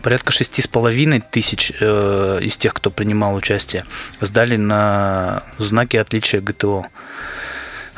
порядка 0.02 0.32
шести 0.32 0.64
с 0.64 0.68
половиной 0.68 1.22
тысяч 1.22 1.70
из 1.70 2.58
тех, 2.58 2.74
кто 2.74 2.90
принимал 2.90 3.36
участие, 3.36 3.86
сдали 4.22 4.56
на 4.56 5.44
знаки 5.60 5.98
отличия 5.98 6.42
ГТО. 6.42 6.88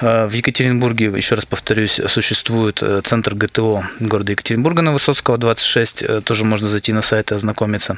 Э, 0.01 0.27
в 0.27 0.33
Екатеринбурге, 0.33 1.05
еще 1.15 1.35
раз 1.35 1.45
повторюсь, 1.45 2.01
существует 2.07 2.81
э, 2.81 3.01
центр 3.03 3.35
ГТО 3.35 3.83
города 3.99 4.31
Екатеринбурга 4.31 4.81
на 4.81 4.91
Высоцкого, 4.91 5.37
26. 5.37 6.03
Э, 6.03 6.21
тоже 6.21 6.43
можно 6.43 6.67
зайти 6.67 6.91
на 6.91 7.01
сайт 7.01 7.31
и 7.31 7.35
ознакомиться 7.35 7.97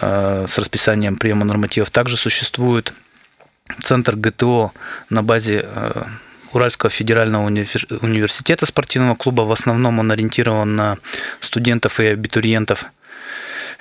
с 0.00 0.58
расписанием 0.58 1.16
приема 1.16 1.44
нормативов. 1.44 1.90
Также 1.90 2.16
существует 2.16 2.94
центр 3.82 4.16
ГТО 4.16 4.72
на 5.08 5.22
базе 5.22 5.66
Уральского 6.52 6.90
федерального 6.90 7.46
университета 7.46 8.66
спортивного 8.66 9.14
клуба. 9.14 9.42
В 9.42 9.52
основном 9.52 9.98
он 9.98 10.10
ориентирован 10.10 10.76
на 10.76 10.98
студентов 11.40 12.00
и 12.00 12.06
абитуриентов– 12.06 12.86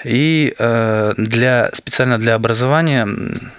и 0.03 0.55
э, 0.57 1.13
для, 1.17 1.69
специально 1.73 2.17
для 2.17 2.35
образования 2.35 3.07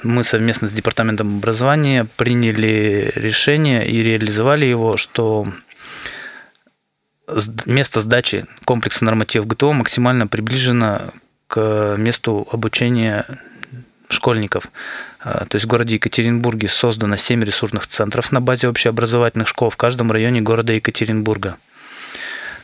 мы 0.02 0.24
совместно 0.24 0.68
с 0.68 0.72
Департаментом 0.72 1.36
образования 1.36 2.06
приняли 2.16 3.12
решение 3.14 3.86
и 3.86 4.02
реализовали 4.02 4.64
его, 4.64 4.96
что 4.96 5.46
место 7.66 8.00
сдачи 8.00 8.46
комплекса 8.64 9.04
нормативов 9.04 9.46
ГТО 9.48 9.72
максимально 9.72 10.26
приближено 10.26 11.12
к 11.46 11.96
месту 11.98 12.48
обучения 12.50 13.26
школьников. 14.08 14.70
Э, 15.22 15.44
то 15.48 15.56
есть 15.56 15.66
в 15.66 15.68
городе 15.68 15.96
Екатеринбурге 15.96 16.68
создано 16.68 17.16
7 17.16 17.42
ресурсных 17.44 17.86
центров 17.86 18.32
на 18.32 18.40
базе 18.40 18.68
общеобразовательных 18.68 19.48
школ 19.48 19.68
в 19.68 19.76
каждом 19.76 20.10
районе 20.10 20.40
города 20.40 20.72
Екатеринбурга. 20.72 21.58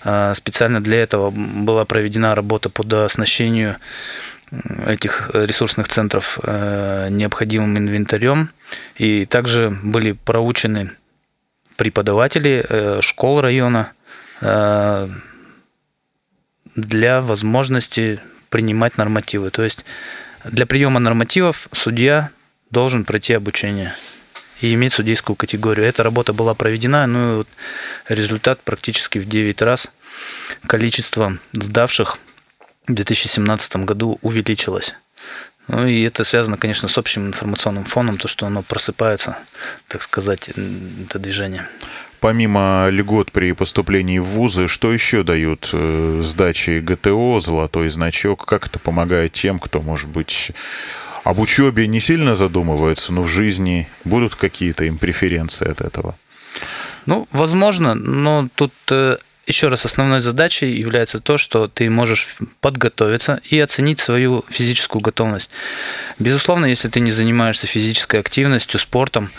А, 0.08 0.34
специально 0.34 0.80
для 0.80 1.02
этого 1.02 1.30
была 1.30 1.84
проведена 1.84 2.36
работа 2.36 2.70
по 2.70 2.84
оснащению 3.04 3.76
этих 4.86 5.30
ресурсных 5.34 5.88
центров 5.88 6.38
э, 6.44 7.08
необходимым 7.10 7.76
инвентарем. 7.76 8.50
И 8.94 9.26
также 9.26 9.76
были 9.82 10.12
проучены 10.12 10.92
преподаватели 11.76 12.64
э, 12.68 13.00
школ 13.02 13.40
района 13.40 13.92
э, 14.40 15.08
для 16.76 17.20
возможности 17.20 18.20
принимать 18.48 18.98
нормативы. 18.98 19.50
То 19.50 19.64
есть 19.64 19.84
для 20.44 20.66
приема 20.66 21.00
нормативов 21.00 21.68
судья 21.72 22.30
должен 22.70 23.04
пройти 23.04 23.32
обучение 23.32 23.92
и 24.60 24.72
иметь 24.74 24.94
судейскую 24.94 25.36
категорию. 25.36 25.86
Эта 25.86 26.02
работа 26.02 26.32
была 26.32 26.54
проведена, 26.54 27.06
ну 27.06 27.42
и 27.42 27.44
результат 28.08 28.60
практически 28.62 29.18
в 29.18 29.28
9 29.28 29.62
раз 29.62 29.90
количество 30.66 31.38
сдавших 31.52 32.18
в 32.86 32.94
2017 32.94 33.76
году 33.76 34.18
увеличилось. 34.22 34.94
Ну 35.68 35.86
и 35.86 36.02
это 36.02 36.22
связано, 36.22 36.56
конечно, 36.56 36.88
с 36.88 36.96
общим 36.96 37.26
информационным 37.26 37.84
фоном, 37.84 38.18
то, 38.18 38.28
что 38.28 38.46
оно 38.46 38.62
просыпается, 38.62 39.36
так 39.88 40.02
сказать, 40.02 40.48
это 40.48 41.18
движение. 41.18 41.66
Помимо 42.20 42.88
льгот 42.90 43.30
при 43.32 43.52
поступлении 43.52 44.18
в 44.18 44.24
вузы, 44.24 44.68
что 44.68 44.92
еще 44.92 45.22
дают 45.22 45.70
э, 45.72 46.20
сдачи 46.22 46.80
ГТО, 46.80 47.40
золотой 47.40 47.88
значок? 47.88 48.46
Как 48.46 48.68
это 48.68 48.78
помогает 48.78 49.32
тем, 49.32 49.58
кто, 49.58 49.82
может 49.82 50.08
быть, 50.08 50.52
об 51.26 51.40
учебе 51.40 51.88
не 51.88 52.00
сильно 52.00 52.36
задумывается, 52.36 53.12
но 53.12 53.22
в 53.22 53.26
жизни 53.26 53.88
будут 54.04 54.36
какие-то 54.36 54.84
им 54.84 54.96
преференции 54.96 55.68
от 55.68 55.80
этого? 55.80 56.14
Ну, 57.04 57.26
возможно, 57.32 57.94
но 57.94 58.48
тут 58.54 58.72
э, 58.92 59.16
еще 59.44 59.66
раз 59.66 59.84
основной 59.84 60.20
задачей 60.20 60.70
является 60.70 61.18
то, 61.18 61.36
что 61.36 61.66
ты 61.66 61.90
можешь 61.90 62.36
подготовиться 62.60 63.40
и 63.50 63.58
оценить 63.58 63.98
свою 63.98 64.44
физическую 64.48 65.02
готовность. 65.02 65.50
Безусловно, 66.20 66.66
если 66.66 66.88
ты 66.88 67.00
не 67.00 67.10
занимаешься 67.10 67.66
физической 67.66 68.20
активностью, 68.20 68.78
спортом, 68.78 69.30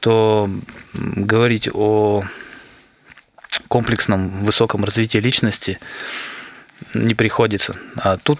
то 0.00 0.50
говорить 0.92 1.70
о 1.72 2.24
комплексном 3.68 4.44
высоком 4.44 4.84
развитии 4.84 5.16
личности 5.16 5.78
не 6.92 7.14
приходится. 7.14 7.74
А 7.96 8.18
тут 8.18 8.38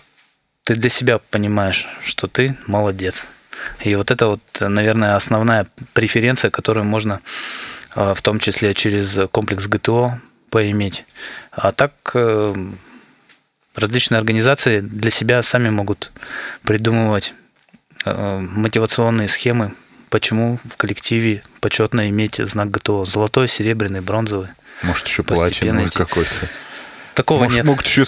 ты 0.66 0.74
для 0.74 0.90
себя 0.90 1.18
понимаешь, 1.18 1.86
что 2.02 2.26
ты 2.26 2.56
молодец. 2.66 3.28
И 3.84 3.94
вот 3.94 4.10
это 4.10 4.26
вот, 4.26 4.40
наверное, 4.58 5.14
основная 5.14 5.68
преференция, 5.92 6.50
которую 6.50 6.84
можно 6.84 7.20
а, 7.94 8.14
в 8.14 8.20
том 8.20 8.40
числе 8.40 8.74
через 8.74 9.16
комплекс 9.30 9.68
ГТО 9.68 10.20
поиметь. 10.50 11.04
А 11.52 11.70
так 11.70 11.92
э, 12.14 12.54
различные 13.76 14.18
организации 14.18 14.80
для 14.80 15.12
себя 15.12 15.40
сами 15.42 15.70
могут 15.70 16.10
придумывать 16.64 17.32
э, 18.04 18.38
мотивационные 18.40 19.28
схемы, 19.28 19.72
почему 20.10 20.58
в 20.68 20.76
коллективе 20.76 21.44
почетно 21.60 22.08
иметь 22.10 22.36
знак 22.36 22.72
ГТО. 22.72 23.04
Золотой, 23.04 23.46
серебряный, 23.46 24.00
бронзовый. 24.00 24.48
Может, 24.82 25.06
еще 25.06 25.22
платиновый 25.22 25.90
какой-то. 25.92 26.48
Такого 27.14 27.44
Может, 27.44 27.56
нет. 27.56 27.64
Могут 27.66 27.86
еще 27.86 28.04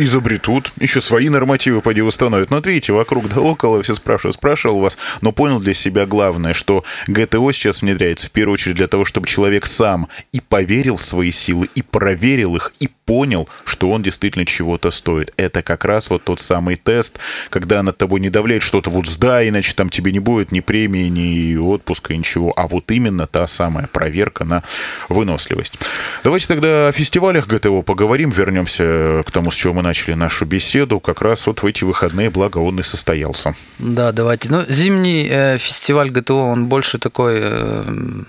изобретут, 0.00 0.72
еще 0.78 1.00
свои 1.00 1.28
нормативы 1.28 1.80
поди 1.80 2.02
установят. 2.02 2.50
Но 2.50 2.58
видите, 2.58 2.92
вокруг 2.92 3.28
да 3.28 3.40
около 3.40 3.82
все 3.82 3.94
спрашивают, 3.94 4.36
спрашивал 4.36 4.80
вас, 4.80 4.98
но 5.20 5.32
понял 5.32 5.60
для 5.60 5.74
себя 5.74 6.06
главное, 6.06 6.52
что 6.52 6.84
ГТО 7.06 7.52
сейчас 7.52 7.82
внедряется 7.82 8.26
в 8.26 8.30
первую 8.30 8.54
очередь 8.54 8.76
для 8.76 8.86
того, 8.86 9.04
чтобы 9.04 9.26
человек 9.26 9.66
сам 9.66 10.08
и 10.32 10.40
поверил 10.40 10.96
в 10.96 11.02
свои 11.02 11.30
силы, 11.30 11.68
и 11.74 11.82
проверил 11.82 12.56
их, 12.56 12.72
и 12.80 12.88
понял, 13.10 13.48
что 13.64 13.90
он 13.90 14.02
действительно 14.02 14.46
чего-то 14.46 14.92
стоит. 14.92 15.32
Это 15.36 15.62
как 15.62 15.84
раз 15.84 16.10
вот 16.10 16.22
тот 16.22 16.38
самый 16.38 16.76
тест, 16.76 17.18
когда 17.48 17.82
над 17.82 17.98
тобой 17.98 18.20
не 18.20 18.30
давляет 18.30 18.62
что-то 18.62 18.88
вот 18.90 19.08
сдай, 19.08 19.48
иначе 19.48 19.74
там 19.74 19.90
тебе 19.90 20.12
не 20.12 20.20
будет 20.20 20.52
ни 20.52 20.60
премии, 20.60 21.08
ни 21.08 21.56
отпуска, 21.56 22.16
ничего. 22.16 22.52
А 22.56 22.68
вот 22.68 22.90
именно 22.92 23.26
та 23.26 23.48
самая 23.48 23.88
проверка 23.88 24.44
на 24.44 24.62
выносливость. 25.08 25.74
Давайте 26.22 26.46
тогда 26.46 26.88
о 26.88 26.92
фестивалях 26.92 27.48
ГТО 27.48 27.82
поговорим, 27.82 28.30
вернемся 28.30 29.24
к 29.26 29.30
тому, 29.32 29.50
с 29.50 29.56
чего 29.56 29.74
мы 29.74 29.82
начали 29.82 29.89
нашу 30.16 30.44
беседу. 30.44 31.00
Как 31.00 31.22
раз 31.22 31.46
вот 31.46 31.62
в 31.62 31.66
эти 31.66 31.84
выходные, 31.84 32.30
благо 32.30 32.58
он 32.58 32.80
и 32.80 32.82
состоялся. 32.82 33.54
Да, 33.78 34.12
давайте. 34.12 34.50
Ну, 34.50 34.64
зимний 34.68 35.28
э, 35.28 35.58
фестиваль 35.58 36.10
ГТО, 36.10 36.34
он 36.34 36.66
больше 36.66 36.98
такой... 36.98 37.38
Э, 37.42 38.22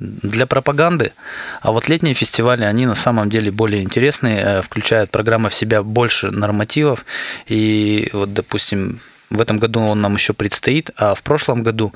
для 0.00 0.46
пропаганды. 0.46 1.12
А 1.60 1.72
вот 1.72 1.88
летние 1.88 2.14
фестивали, 2.14 2.64
они 2.64 2.86
на 2.86 2.94
самом 2.94 3.28
деле 3.28 3.50
более 3.50 3.82
интересные, 3.82 4.40
э, 4.40 4.62
включают 4.62 5.10
программа 5.10 5.50
в 5.50 5.54
себя 5.54 5.82
больше 5.82 6.30
нормативов. 6.30 7.04
И 7.46 8.08
вот, 8.14 8.32
допустим, 8.32 9.00
в 9.30 9.40
этом 9.40 9.58
году 9.58 9.80
он 9.80 10.00
нам 10.00 10.14
еще 10.14 10.32
предстоит, 10.32 10.90
а 10.96 11.14
в 11.14 11.22
прошлом 11.22 11.62
году 11.62 11.92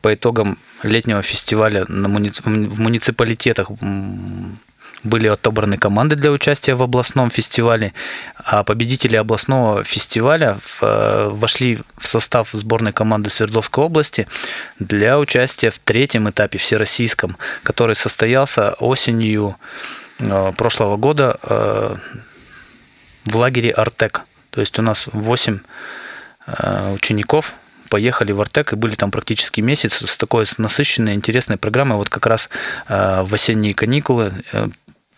по 0.00 0.12
итогам 0.12 0.58
летнего 0.82 1.22
фестиваля 1.22 1.84
на 1.88 2.08
муни... 2.08 2.30
в 2.44 2.80
муниципалитетах 2.80 3.70
были 5.02 5.28
отобраны 5.28 5.78
команды 5.78 6.16
для 6.16 6.30
участия 6.30 6.74
в 6.74 6.82
областном 6.82 7.30
фестивале, 7.30 7.92
а 8.36 8.64
победители 8.64 9.16
областного 9.16 9.84
фестиваля 9.84 10.58
э, 10.80 11.28
вошли 11.30 11.80
в 11.96 12.06
состав 12.06 12.50
сборной 12.52 12.92
команды 12.92 13.30
Свердловской 13.30 13.84
области 13.84 14.26
для 14.78 15.18
участия 15.18 15.70
в 15.70 15.78
третьем 15.78 16.28
этапе 16.28 16.58
всероссийском, 16.58 17.36
который 17.62 17.94
состоялся 17.94 18.74
осенью 18.74 19.56
э, 20.18 20.52
прошлого 20.56 20.96
года 20.96 21.38
э, 21.42 21.96
в 23.26 23.36
лагере 23.36 23.70
Артек. 23.70 24.22
То 24.50 24.60
есть 24.60 24.78
у 24.78 24.82
нас 24.82 25.08
8 25.12 25.58
учеников 26.94 27.54
поехали 27.90 28.30
в 28.30 28.40
Артек 28.40 28.72
и 28.72 28.76
были 28.76 28.94
там 28.94 29.10
практически 29.10 29.60
месяц 29.60 30.08
с 30.08 30.16
такой 30.16 30.46
насыщенной, 30.58 31.14
интересной 31.14 31.56
программой. 31.56 31.98
Вот 31.98 32.08
как 32.08 32.26
раз 32.26 32.48
в 32.86 33.34
осенние 33.34 33.74
каникулы 33.74 34.44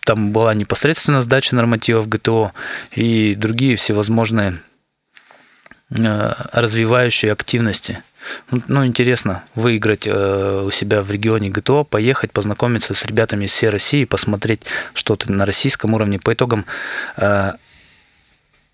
там 0.09 0.31
была 0.31 0.55
непосредственно 0.55 1.21
сдача 1.21 1.55
нормативов 1.55 2.09
ГТО 2.09 2.51
и 2.95 3.35
другие 3.35 3.75
всевозможные 3.75 4.59
э, 5.91 6.33
развивающие 6.51 7.31
активности. 7.31 8.01
Ну, 8.49 8.83
интересно 8.87 9.43
выиграть 9.53 10.07
э, 10.07 10.63
у 10.65 10.71
себя 10.71 11.03
в 11.03 11.11
регионе 11.11 11.51
ГТО, 11.51 11.83
поехать, 11.83 12.31
познакомиться 12.31 12.95
с 12.95 13.05
ребятами 13.05 13.45
из 13.45 13.51
всей 13.51 13.69
России, 13.69 14.03
посмотреть 14.05 14.61
что-то 14.95 15.31
на 15.31 15.45
российском 15.45 15.93
уровне. 15.93 16.17
По 16.17 16.33
итогам 16.33 16.65
э, 17.15 17.51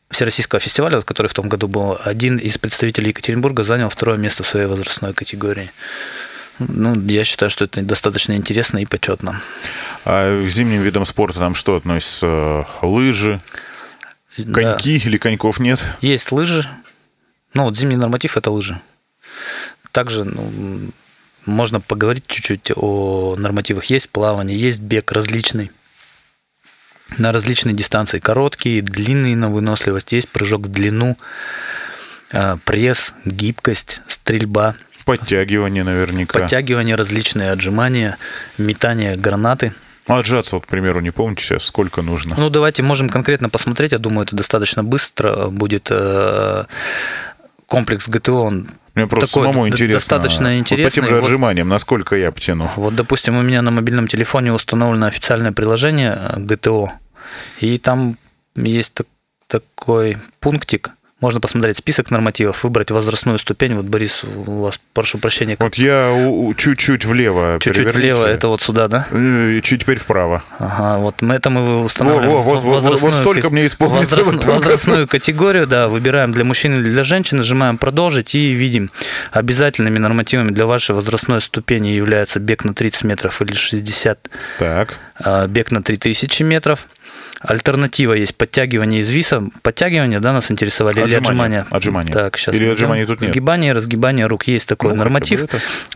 Всероссийского 0.10 0.62
фестиваля, 0.62 1.02
который 1.02 1.28
в 1.28 1.34
том 1.34 1.50
году 1.50 1.68
был, 1.68 1.98
один 2.02 2.38
из 2.38 2.58
представителей 2.58 3.10
Екатеринбурга 3.10 3.66
занял 3.66 3.90
второе 3.90 4.16
место 4.18 4.44
в 4.44 4.48
своей 4.48 4.68
возрастной 4.68 5.14
категории. 5.14 5.70
Ну, 6.60 6.96
я 7.08 7.24
считаю, 7.24 7.50
что 7.50 7.66
это 7.66 7.82
достаточно 7.82 8.34
интересно 8.34 8.78
и 8.80 8.86
почетно. 8.86 9.42
А 10.06 10.44
к 10.44 10.48
зимним 10.48 10.82
видам 10.82 11.06
спорта 11.06 11.40
там 11.40 11.56
что 11.56 11.76
относится? 11.76 12.68
Лыжи, 12.82 13.42
коньки 14.38 15.00
да. 15.00 15.06
или 15.08 15.18
коньков 15.18 15.60
нет? 15.60 15.86
Есть 16.02 16.32
лыжи. 16.32 16.70
Ну, 17.54 17.64
вот 17.64 17.78
зимний 17.78 17.96
норматив– 17.96 18.38
это 18.38 18.52
лыжи. 18.52 18.82
Также 19.92 20.26
ну, 20.26 20.92
можно 21.46 21.80
поговорить 21.80 22.26
чуть-чуть 22.28 22.72
о 22.76 23.36
нормативах. 23.38 23.86
Есть 23.86 24.10
плавание, 24.10 24.58
есть 24.58 24.82
бег 24.82 25.12
различный 25.12 25.72
на 27.18 27.32
различные 27.32 27.76
дистанции. 27.76 28.20
Короткие, 28.20 28.82
длинные 28.82 29.36
на 29.36 29.50
выносливость. 29.50 30.12
Есть 30.12 30.30
прыжок 30.30 30.64
в 30.64 30.68
длину, 30.70 31.18
а, 32.32 32.58
пресс, 32.66 33.14
гибкость, 33.24 34.02
стрельба. 34.08 34.76
Подтягивание 35.06 35.84
наверняка. 35.84 36.40
Подтягивание, 36.40 36.96
различные 36.96 37.52
отжимания, 37.52 38.18
метание 38.58 39.16
гранаты. 39.16 39.74
А 40.08 40.20
отжаться, 40.20 40.56
вот, 40.56 40.66
к 40.66 40.68
примеру, 40.68 41.00
не 41.00 41.12
помните 41.12 41.44
сейчас, 41.44 41.64
сколько 41.64 42.02
нужно? 42.02 42.36
Ну, 42.38 42.50
давайте 42.50 42.84
можем 42.84 43.10
конкретно 43.10 43.50
посмотреть. 43.50 43.92
Я 43.92 43.98
думаю, 43.98 44.26
это 44.26 44.36
достаточно 44.36 44.84
быстро 44.84 45.48
будет 45.48 45.88
э, 45.90 46.66
комплекс 47.68 48.08
ГТО, 48.08 48.34
он 48.34 48.70
мне 48.96 49.08
просто 49.08 49.28
такой 49.28 49.44
самому 49.44 49.68
интересно. 49.68 49.96
Достаточно 49.98 50.58
интересно. 50.58 51.02
Вот 51.02 51.06
по 51.06 51.10
тем 51.10 51.20
же 51.20 51.26
отжиманиям, 51.26 51.68
вот, 51.68 51.74
насколько 51.74 52.16
я 52.16 52.32
потяну. 52.32 52.70
Вот, 52.78 52.96
допустим, 52.96 53.36
у 53.36 53.42
меня 53.42 53.62
на 53.62 53.72
мобильном 53.72 54.08
телефоне 54.08 54.54
установлено 54.54 55.08
официальное 55.08 55.52
приложение 55.52 56.18
э, 56.18 56.40
ГТО, 56.40 56.94
и 57.60 57.78
там 57.78 58.18
есть 58.56 58.94
такой 59.48 60.18
пунктик, 60.40 60.92
можно 61.26 61.40
посмотреть 61.40 61.78
список 61.78 62.12
нормативов, 62.12 62.64
выбрать 62.64 62.92
возрастную 62.92 63.40
ступень. 63.40 63.74
Вот, 63.74 63.86
Борис, 63.86 64.24
у 64.24 64.62
вас, 64.62 64.80
прошу 64.94 65.18
прощения. 65.18 65.56
Как... 65.56 65.64
Вот 65.64 65.74
я 65.74 66.14
чуть-чуть 66.56 67.04
влево 67.04 67.58
Чуть-чуть 67.60 67.96
влево, 67.96 68.28
это 68.28 68.48
вот 68.48 68.62
сюда, 68.62 68.88
да? 68.88 69.08
И 69.12 69.60
чуть 69.64 69.82
теперь 69.82 69.98
вправо. 69.98 70.44
Ага, 70.60 71.02
вот 71.02 71.24
мы 71.24 71.34
это 71.34 71.50
мы 71.50 71.84
устанавливаем. 71.84 72.30
Во, 72.30 72.44
во, 72.44 72.60
вот, 72.60 72.84
вот, 72.84 73.02
вот 73.02 73.16
столько 73.16 73.50
мне 73.50 73.66
исполнится. 73.66 74.18
Возраст, 74.18 74.46
возрастную 74.46 75.08
категорию, 75.08 75.66
да, 75.66 75.88
выбираем 75.88 76.32
для 76.32 76.44
мужчин 76.44 76.76
или 76.76 76.84
для 76.84 77.04
женщин, 77.04 77.38
нажимаем 77.38 77.80
«Продолжить» 77.80 78.36
и 78.36 78.52
видим. 78.52 78.92
Обязательными 79.32 79.98
нормативами 79.98 80.50
для 80.50 80.68
вашей 80.68 80.94
возрастной 80.94 81.42
ступени 81.42 81.88
являются 81.88 82.40
бег 82.40 82.64
на 82.66 82.76
30 82.76 83.04
метров 83.04 83.42
или 83.42 83.54
60. 83.54 84.30
Так. 84.60 85.00
А, 85.16 85.48
бег 85.48 85.72
на 85.72 85.82
3000 85.82 86.44
метров 86.44 86.88
Альтернатива 87.42 88.14
есть 88.14 88.36
подтягивание 88.36 89.02
из 89.02 89.12
виса. 89.12 89.44
Подтягивание, 89.62 90.20
да, 90.20 90.34
нас 90.34 90.50
интересовали? 90.50 91.00
Отжимание. 91.00 91.18
Или 91.18 91.26
отжимание? 91.26 91.66
Отжимание. 91.70 92.14
Так, 92.14 92.38
сейчас. 92.38 92.56
Или 92.56 92.68
отжимание 92.68 93.06
тут 93.06 93.22
нет? 93.22 93.30
Сгибание, 93.30 93.74
разгибание 93.74 94.26
рук. 94.26 94.48
Есть 94.48 94.68
такой 94.68 94.92
ну, 94.92 94.98
норматив. 94.98 95.46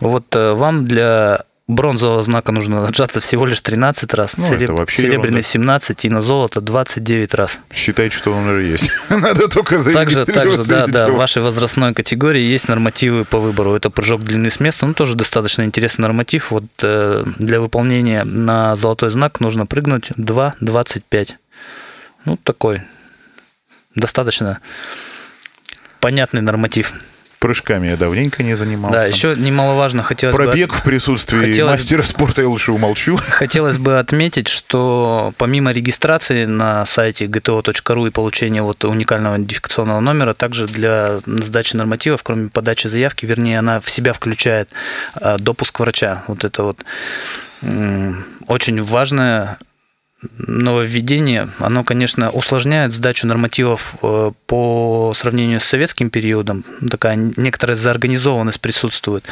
Вот 0.00 0.34
э, 0.36 0.52
вам 0.52 0.84
для 0.84 1.44
бронзового 1.70 2.22
знака 2.22 2.52
нужно 2.52 2.86
отжаться 2.86 3.20
всего 3.20 3.46
лишь 3.46 3.60
13 3.60 4.12
раз, 4.14 4.36
ну, 4.36 4.44
Сереб... 4.44 4.90
серебряный 4.90 5.40
ерунда. 5.40 5.42
17 5.42 6.04
и 6.04 6.10
на 6.10 6.20
золото 6.20 6.60
29 6.60 7.34
раз. 7.34 7.60
Считайте, 7.72 8.16
что 8.16 8.32
он 8.32 8.48
уже 8.48 8.62
есть. 8.62 8.90
Надо 9.08 9.48
только 9.48 9.82
Также, 9.82 10.26
также 10.26 10.62
да, 10.64 10.86
да, 10.86 11.08
в 11.08 11.16
вашей 11.16 11.42
возрастной 11.42 11.94
категории 11.94 12.42
есть 12.42 12.68
нормативы 12.68 13.24
по 13.24 13.38
выбору. 13.38 13.74
Это 13.74 13.90
прыжок 13.90 14.22
длины 14.22 14.50
с 14.50 14.60
места, 14.60 14.86
ну 14.86 14.94
тоже 14.94 15.14
достаточно 15.14 15.62
интересный 15.62 16.02
норматив. 16.02 16.50
Вот 16.50 16.64
э, 16.82 17.24
для 17.38 17.60
выполнения 17.60 18.24
на 18.24 18.74
золотой 18.74 19.10
знак 19.10 19.40
нужно 19.40 19.66
прыгнуть 19.66 20.10
2,25. 20.12 21.30
Ну, 22.24 22.36
такой 22.36 22.82
достаточно 23.94 24.60
понятный 26.00 26.42
норматив 26.42 26.92
прыжками 27.40 27.88
я 27.88 27.96
давненько 27.96 28.42
не 28.42 28.54
занимался. 28.54 29.00
Да, 29.00 29.06
еще 29.06 29.34
немаловажно 29.34 30.02
хотелось 30.02 30.36
Пробег 30.36 30.68
бы... 30.68 30.74
в 30.76 30.82
присутствии 30.82 31.46
хотелось... 31.48 31.80
мастера 31.80 32.02
спорта 32.02 32.42
я 32.42 32.48
лучше 32.48 32.70
умолчу. 32.72 33.16
Хотелось 33.16 33.78
бы 33.78 33.98
отметить, 33.98 34.46
что 34.46 35.32
помимо 35.38 35.72
регистрации 35.72 36.44
на 36.44 36.84
сайте 36.84 37.24
gto.ru 37.24 38.06
и 38.06 38.10
получения 38.10 38.62
вот 38.62 38.84
уникального 38.84 39.36
идентификационного 39.36 40.00
номера, 40.00 40.34
также 40.34 40.68
для 40.68 41.18
сдачи 41.26 41.74
нормативов, 41.74 42.22
кроме 42.22 42.50
подачи 42.50 42.88
заявки, 42.88 43.24
вернее, 43.24 43.58
она 43.58 43.80
в 43.80 43.88
себя 43.88 44.12
включает 44.12 44.68
а, 45.14 45.38
допуск 45.38 45.80
врача. 45.80 46.22
Вот 46.26 46.44
это 46.44 46.62
вот 46.62 46.84
очень 48.46 48.82
важная 48.82 49.58
нововведение, 50.36 51.48
оно, 51.58 51.84
конечно, 51.84 52.30
усложняет 52.30 52.92
сдачу 52.92 53.26
нормативов 53.26 53.94
э, 54.02 54.32
по 54.46 55.12
сравнению 55.16 55.60
с 55.60 55.64
советским 55.64 56.10
периодом. 56.10 56.64
Такая 56.90 57.16
некоторая 57.16 57.76
заорганизованность 57.76 58.60
присутствует. 58.60 59.24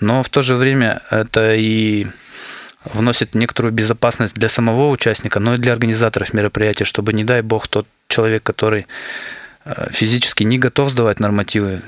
Но 0.00 0.22
в 0.22 0.28
то 0.28 0.42
же 0.42 0.54
время 0.54 1.02
это 1.10 1.54
и 1.54 2.06
вносит 2.84 3.34
некоторую 3.34 3.72
безопасность 3.72 4.34
для 4.34 4.48
самого 4.48 4.88
участника, 4.90 5.40
но 5.40 5.54
и 5.54 5.58
для 5.58 5.72
организаторов 5.72 6.32
мероприятия, 6.32 6.84
чтобы, 6.84 7.12
не 7.12 7.24
дай 7.24 7.42
бог, 7.42 7.66
тот 7.68 7.86
человек, 8.08 8.42
который 8.42 8.86
физически 9.90 10.44
не 10.44 10.58
готов 10.58 10.90
сдавать 10.90 11.20
нормативы, 11.20 11.82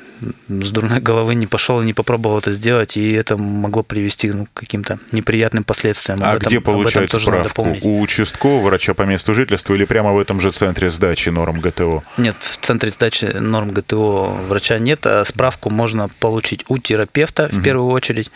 с 0.48 0.70
дурной 0.70 1.00
головы 1.00 1.34
не 1.34 1.46
пошел 1.46 1.80
и 1.80 1.84
не 1.84 1.94
попробовал 1.94 2.38
это 2.38 2.52
сделать, 2.52 2.96
и 2.96 3.12
это 3.12 3.36
могло 3.36 3.82
привести 3.82 4.30
ну, 4.30 4.46
к 4.46 4.60
каким-то 4.60 4.98
неприятным 5.12 5.64
последствиям. 5.64 6.20
А 6.22 6.32
об 6.32 6.40
где 6.40 6.58
этом, 6.58 6.74
получать 6.74 7.10
справку? 7.10 7.62
У 7.82 8.00
участкового 8.00 8.66
врача 8.66 8.92
по 8.92 9.02
месту 9.02 9.34
жительства 9.34 9.74
или 9.74 9.84
прямо 9.84 10.12
в 10.12 10.18
этом 10.18 10.40
же 10.40 10.50
центре 10.50 10.90
сдачи 10.90 11.30
норм 11.30 11.60
ГТО? 11.60 12.02
Нет, 12.18 12.36
в 12.38 12.58
центре 12.58 12.90
сдачи 12.90 13.26
норм 13.26 13.70
ГТО 13.70 14.36
врача 14.48 14.78
нет, 14.78 15.06
а 15.06 15.24
справку 15.24 15.70
можно 15.70 16.08
получить 16.20 16.64
у 16.68 16.76
терапевта 16.78 17.48
в 17.48 17.56
угу. 17.56 17.62
первую 17.62 17.88
очередь. 17.88 18.30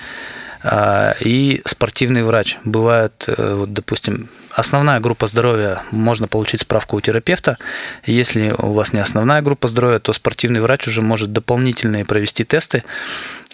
А, 0.66 1.14
и 1.20 1.60
спортивный 1.66 2.22
врач. 2.22 2.56
Бывает, 2.64 3.24
э, 3.26 3.54
вот, 3.54 3.74
допустим, 3.74 4.30
основная 4.50 4.98
группа 4.98 5.26
здоровья, 5.26 5.82
можно 5.90 6.26
получить 6.26 6.62
справку 6.62 6.96
у 6.96 7.00
терапевта. 7.02 7.58
Если 8.06 8.54
у 8.56 8.72
вас 8.72 8.94
не 8.94 9.00
основная 9.00 9.42
группа 9.42 9.68
здоровья, 9.68 9.98
то 9.98 10.14
спортивный 10.14 10.62
врач 10.62 10.88
уже 10.88 11.02
может 11.02 11.32
дополнительные 11.32 12.06
провести 12.06 12.44
тесты 12.44 12.82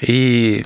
и 0.01 0.64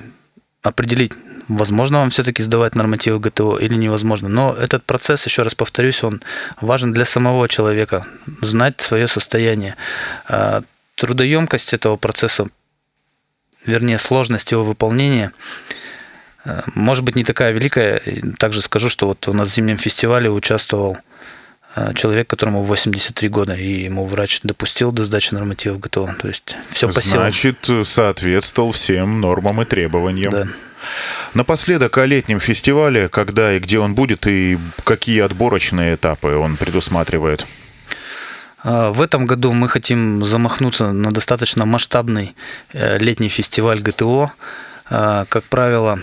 определить, 0.61 1.15
возможно 1.49 2.01
вам 2.01 2.11
все-таки 2.11 2.43
сдавать 2.43 2.75
нормативы 2.75 3.21
ГТО 3.21 3.57
или 3.57 3.75
невозможно. 3.75 4.29
Но 4.29 4.53
этот 4.53 4.85
процесс, 4.85 5.25
еще 5.25 5.43
раз 5.43 5.55
повторюсь, 5.55 6.05
он 6.05 6.21
важен 6.61 6.93
для 6.93 7.07
самого 7.07 7.49
человека, 7.49 8.07
знать 8.43 8.83
свое 8.83 9.09
состояние. 9.09 9.77
А, 10.29 10.63
трудоемкость 10.97 11.73
этого 11.73 11.97
процесса, 11.97 12.49
вернее, 13.65 13.97
сложность 13.97 14.53
его 14.53 14.63
выполнения– 14.63 15.33
может 16.75 17.05
быть, 17.05 17.17
не 17.17 17.25
такая 17.25 17.53
великая. 17.53 18.03
Также 18.39 18.61
скажу, 18.61 18.89
что 18.89 19.07
вот 19.09 19.27
у 19.29 19.33
нас 19.33 19.51
в 19.51 19.55
зимнем 19.55 19.79
фестивале 19.79 20.31
участвовал 20.31 20.99
э, 21.75 21.95
человек, 21.95 22.29
которому 22.29 22.63
83 22.63 23.29
года, 23.29 23.55
и 23.55 23.85
ему 23.85 24.05
врач 24.05 24.41
допустил 24.43 24.93
до 24.93 25.05
сдачи 25.05 25.33
нормативов 25.33 25.81
ГТО. 25.81 26.15
То 26.19 26.29
есть 26.29 26.57
все 26.71 26.89
по 26.89 27.01
силам. 27.01 27.19
Значит, 27.21 27.69
соответствовал 27.85 28.73
всем 28.73 29.21
нормам 29.21 29.63
и 29.63 29.65
требованиям. 29.65 30.31
Да. 30.31 30.49
Напоследок 31.33 31.97
о 31.97 32.05
летнем 32.05 32.41
фестивале, 32.41 33.09
когда 33.09 33.55
и 33.55 33.59
где 33.59 33.79
он 33.79 33.95
будет, 33.95 34.27
и 34.27 34.59
какие 34.85 35.23
отборочные 35.23 35.95
этапы 35.95 36.35
он 36.35 36.59
предусматривает. 36.59 37.47
Э, 38.65 38.91
в 38.91 39.01
этом 39.01 39.25
году 39.25 39.53
мы 39.53 39.71
хотим 39.71 40.23
замахнуться 40.27 40.93
на 40.93 41.11
достаточно 41.11 41.65
масштабный 41.65 42.35
летний 42.75 43.31
фестиваль 43.31 43.81
ГТО. 43.81 44.31
Как 44.91 45.45
правило, 45.45 46.01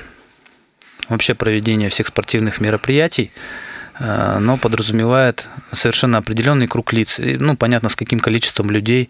вообще 1.12 1.36
проведение 1.36 1.90
всех 1.90 2.08
спортивных 2.08 2.62
мероприятий, 2.62 3.32
э, 4.00 4.40
но 4.40 4.58
подразумевает 4.58 5.48
совершенно 5.72 6.18
определенный 6.18 6.68
круг 6.68 6.94
лиц. 6.94 7.20
И, 7.20 7.38
ну, 7.38 7.56
понятно, 7.56 7.90
с 7.90 7.96
каким 7.96 8.20
количеством 8.20 8.72
людей 8.72 9.10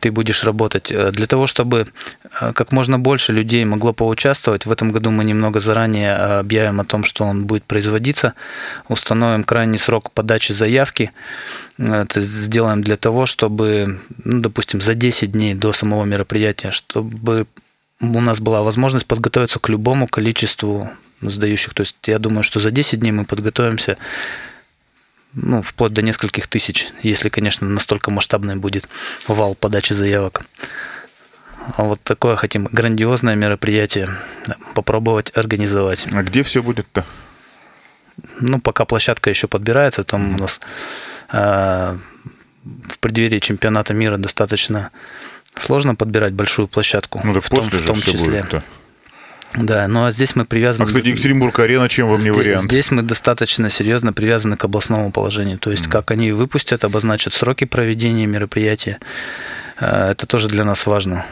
ты 0.00 0.10
будешь 0.10 0.44
работать. 0.44 0.90
Э, 0.90 1.10
для 1.10 1.26
того, 1.26 1.46
чтобы 1.46 1.88
э, 2.40 2.52
как 2.52 2.72
можно 2.72 2.98
больше 2.98 3.32
людей 3.32 3.64
могло 3.64 3.92
поучаствовать, 3.92 4.66
в 4.66 4.72
этом 4.72 4.92
году 4.92 5.10
мы 5.10 5.24
немного 5.24 5.60
заранее 5.60 6.14
объявим 6.14 6.80
о 6.80 6.84
том, 6.84 7.04
что 7.04 7.24
он 7.24 7.44
будет 7.44 7.64
производиться, 7.64 8.34
установим 8.88 9.44
крайний 9.44 9.78
срок 9.78 10.10
подачи 10.12 10.52
заявки. 10.52 11.10
Это 11.78 12.20
сделаем 12.20 12.82
для 12.82 12.96
того, 12.96 13.26
чтобы, 13.26 14.00
ну, 14.24 14.40
допустим, 14.40 14.80
за 14.80 14.94
10 14.94 15.32
дней 15.32 15.54
до 15.54 15.72
самого 15.72 16.04
мероприятия, 16.04 16.70
чтобы 16.70 17.46
у 18.00 18.20
нас 18.20 18.40
была 18.40 18.62
возможность 18.62 19.06
подготовиться 19.06 19.58
к 19.58 19.68
любому 19.68 20.06
количеству 20.06 20.90
сдающих. 21.22 21.74
То 21.74 21.82
есть 21.82 21.96
я 22.06 22.18
думаю, 22.18 22.42
что 22.42 22.60
за 22.60 22.70
10 22.70 23.00
дней 23.00 23.12
мы 23.12 23.24
подготовимся 23.24 23.98
ну, 25.34 25.62
вплоть 25.62 25.92
до 25.92 26.02
нескольких 26.02 26.48
тысяч, 26.48 26.88
если, 27.02 27.28
конечно, 27.28 27.66
настолько 27.68 28.10
масштабный 28.10 28.56
будет 28.56 28.88
вал 29.28 29.54
подачи 29.54 29.92
заявок. 29.92 30.42
А 31.76 31.84
вот 31.84 32.00
такое 32.02 32.36
хотим 32.36 32.68
грандиозное 32.72 33.36
мероприятие 33.36 34.08
попробовать 34.74 35.30
организовать. 35.36 36.06
А 36.12 36.22
где 36.22 36.42
все 36.42 36.62
будет-то? 36.62 37.04
Ну, 38.40 38.60
пока 38.60 38.84
площадка 38.84 39.30
еще 39.30 39.46
подбирается, 39.46 40.04
там 40.04 40.34
у 40.34 40.38
нас 40.38 40.60
э, 41.32 41.96
в 42.64 42.98
преддверии 42.98 43.38
чемпионата 43.38 43.94
мира 43.94 44.16
достаточно 44.16 44.90
сложно 45.56 45.94
подбирать 45.94 46.32
большую 46.32 46.68
площадку. 46.68 47.20
Ну, 47.22 47.34
так 47.34 47.44
в 47.44 47.48
после 47.50 47.70
том, 47.70 47.78
же 47.78 47.84
в 47.84 47.86
том 47.86 47.96
все 47.96 48.12
числе. 48.12 48.40
будет-то. 48.40 48.62
Да, 49.54 49.88
ну 49.88 50.04
а 50.04 50.12
здесь 50.12 50.36
мы 50.36 50.44
привязаны... 50.44 50.84
А, 50.84 50.86
кстати, 50.86 51.08
Екатеринбург-арена 51.08 51.88
чем 51.88 52.08
вам 52.08 52.22
не 52.22 52.30
вариант? 52.30 52.64
Здесь 52.64 52.90
мы 52.90 53.02
достаточно 53.02 53.68
серьезно 53.68 54.12
привязаны 54.12 54.56
к 54.56 54.64
областному 54.64 55.10
положению. 55.10 55.58
То 55.58 55.70
есть, 55.72 55.86
mm. 55.86 55.90
как 55.90 56.12
они 56.12 56.30
выпустят, 56.32 56.84
обозначат 56.84 57.34
сроки 57.34 57.64
проведения 57.64 58.26
мероприятия. 58.26 58.98
Э, 59.80 60.12
это 60.12 60.26
тоже 60.26 60.48
для 60.48 60.64
нас 60.64 60.86
важно. 60.86 61.26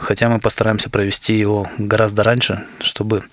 Хотя 0.00 0.28
мы 0.28 0.38
постараемся 0.38 0.90
провести 0.90 1.36
его 1.36 1.66
гораздо 1.76 2.22
раньше, 2.22 2.64
чтобы 2.80 3.24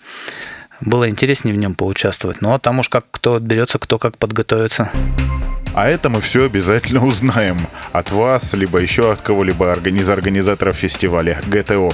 было 0.82 1.10
интереснее 1.10 1.56
в 1.56 1.58
нем 1.58 1.76
поучаствовать. 1.76 2.42
Ну 2.42 2.54
а 2.54 2.60
там 2.60 2.80
уж 2.80 2.90
как 2.90 3.06
кто 3.12 3.36
отберется, 3.36 3.80
кто 3.80 3.98
как 3.98 4.18
подготовится. 4.18 4.90
А 5.76 5.90
это 5.90 6.08
мы 6.08 6.22
все 6.22 6.46
обязательно 6.46 7.06
узнаем 7.06 7.68
от 7.92 8.10
вас, 8.12 8.54
либо 8.54 8.80
еще 8.80 9.12
от 9.12 9.22
кого-либо 9.22 9.74
из 9.74 10.10
организаторов 10.10 10.78
фестиваля 10.78 11.42
ГТО. 11.48 11.92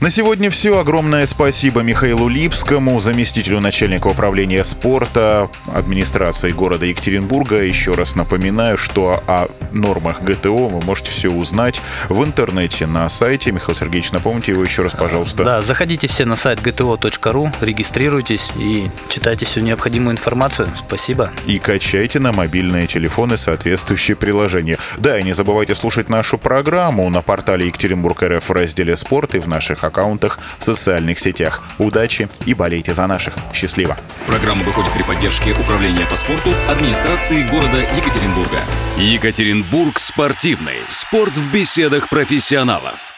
На 0.00 0.10
сегодня 0.10 0.50
все. 0.50 0.80
Огромное 0.80 1.24
спасибо 1.28 1.82
Михаилу 1.82 2.26
Липскому, 2.26 2.98
заместителю 2.98 3.60
начальника 3.60 4.08
управления 4.08 4.64
спорта 4.64 5.48
администрации 5.72 6.50
города 6.50 6.86
Екатеринбурга. 6.86 7.62
Еще 7.62 7.92
раз 7.92 8.16
напоминаю, 8.16 8.76
что 8.76 9.22
о 9.28 9.46
нормах 9.70 10.20
ГТО 10.22 10.66
вы 10.66 10.84
можете 10.84 11.12
все 11.12 11.28
узнать 11.28 11.80
в 12.08 12.24
интернете 12.24 12.86
на 12.88 13.08
сайте. 13.08 13.52
Михаил 13.52 13.76
Сергеевич, 13.76 14.10
напомните 14.10 14.50
его 14.50 14.64
еще 14.64 14.82
раз, 14.82 14.92
пожалуйста. 14.92 15.44
Да, 15.44 15.62
заходите 15.62 16.08
все 16.08 16.24
на 16.24 16.34
сайт 16.34 16.58
gto.ru, 16.58 17.52
регистрируйтесь 17.60 18.50
и 18.58 18.86
читайте 19.08 19.46
всю 19.46 19.60
необходимую 19.60 20.14
информацию. 20.14 20.66
Спасибо. 20.88 21.30
И 21.46 21.60
качайте 21.60 22.18
на 22.18 22.32
мобильные 22.32 22.88
телефоны 22.88 23.03
телефоны 23.04 23.36
соответствующие 23.36 24.16
приложения. 24.16 24.78
Да, 24.96 25.18
и 25.18 25.22
не 25.22 25.34
забывайте 25.34 25.74
слушать 25.74 26.08
нашу 26.08 26.38
программу 26.38 27.10
на 27.10 27.20
портале 27.20 27.66
Екатеринбург 27.66 28.22
РФ 28.22 28.48
в 28.48 28.52
разделе 28.52 28.96
«Спорт» 28.96 29.34
и 29.34 29.38
в 29.38 29.46
наших 29.46 29.84
аккаунтах 29.84 30.38
в 30.58 30.64
социальных 30.64 31.18
сетях. 31.18 31.62
Удачи 31.78 32.28
и 32.46 32.54
болейте 32.54 32.94
за 32.94 33.06
наших. 33.06 33.34
Счастливо! 33.52 33.98
Программа 34.26 34.62
выходит 34.64 34.92
при 34.94 35.02
поддержке 35.02 35.52
Управления 35.52 36.06
по 36.06 36.16
спорту 36.16 36.50
администрации 36.66 37.46
города 37.50 37.78
Екатеринбурга. 37.94 38.62
Екатеринбург 38.96 39.98
спортивный. 39.98 40.78
Спорт 40.88 41.36
в 41.36 41.52
беседах 41.52 42.08
профессионалов. 42.08 43.13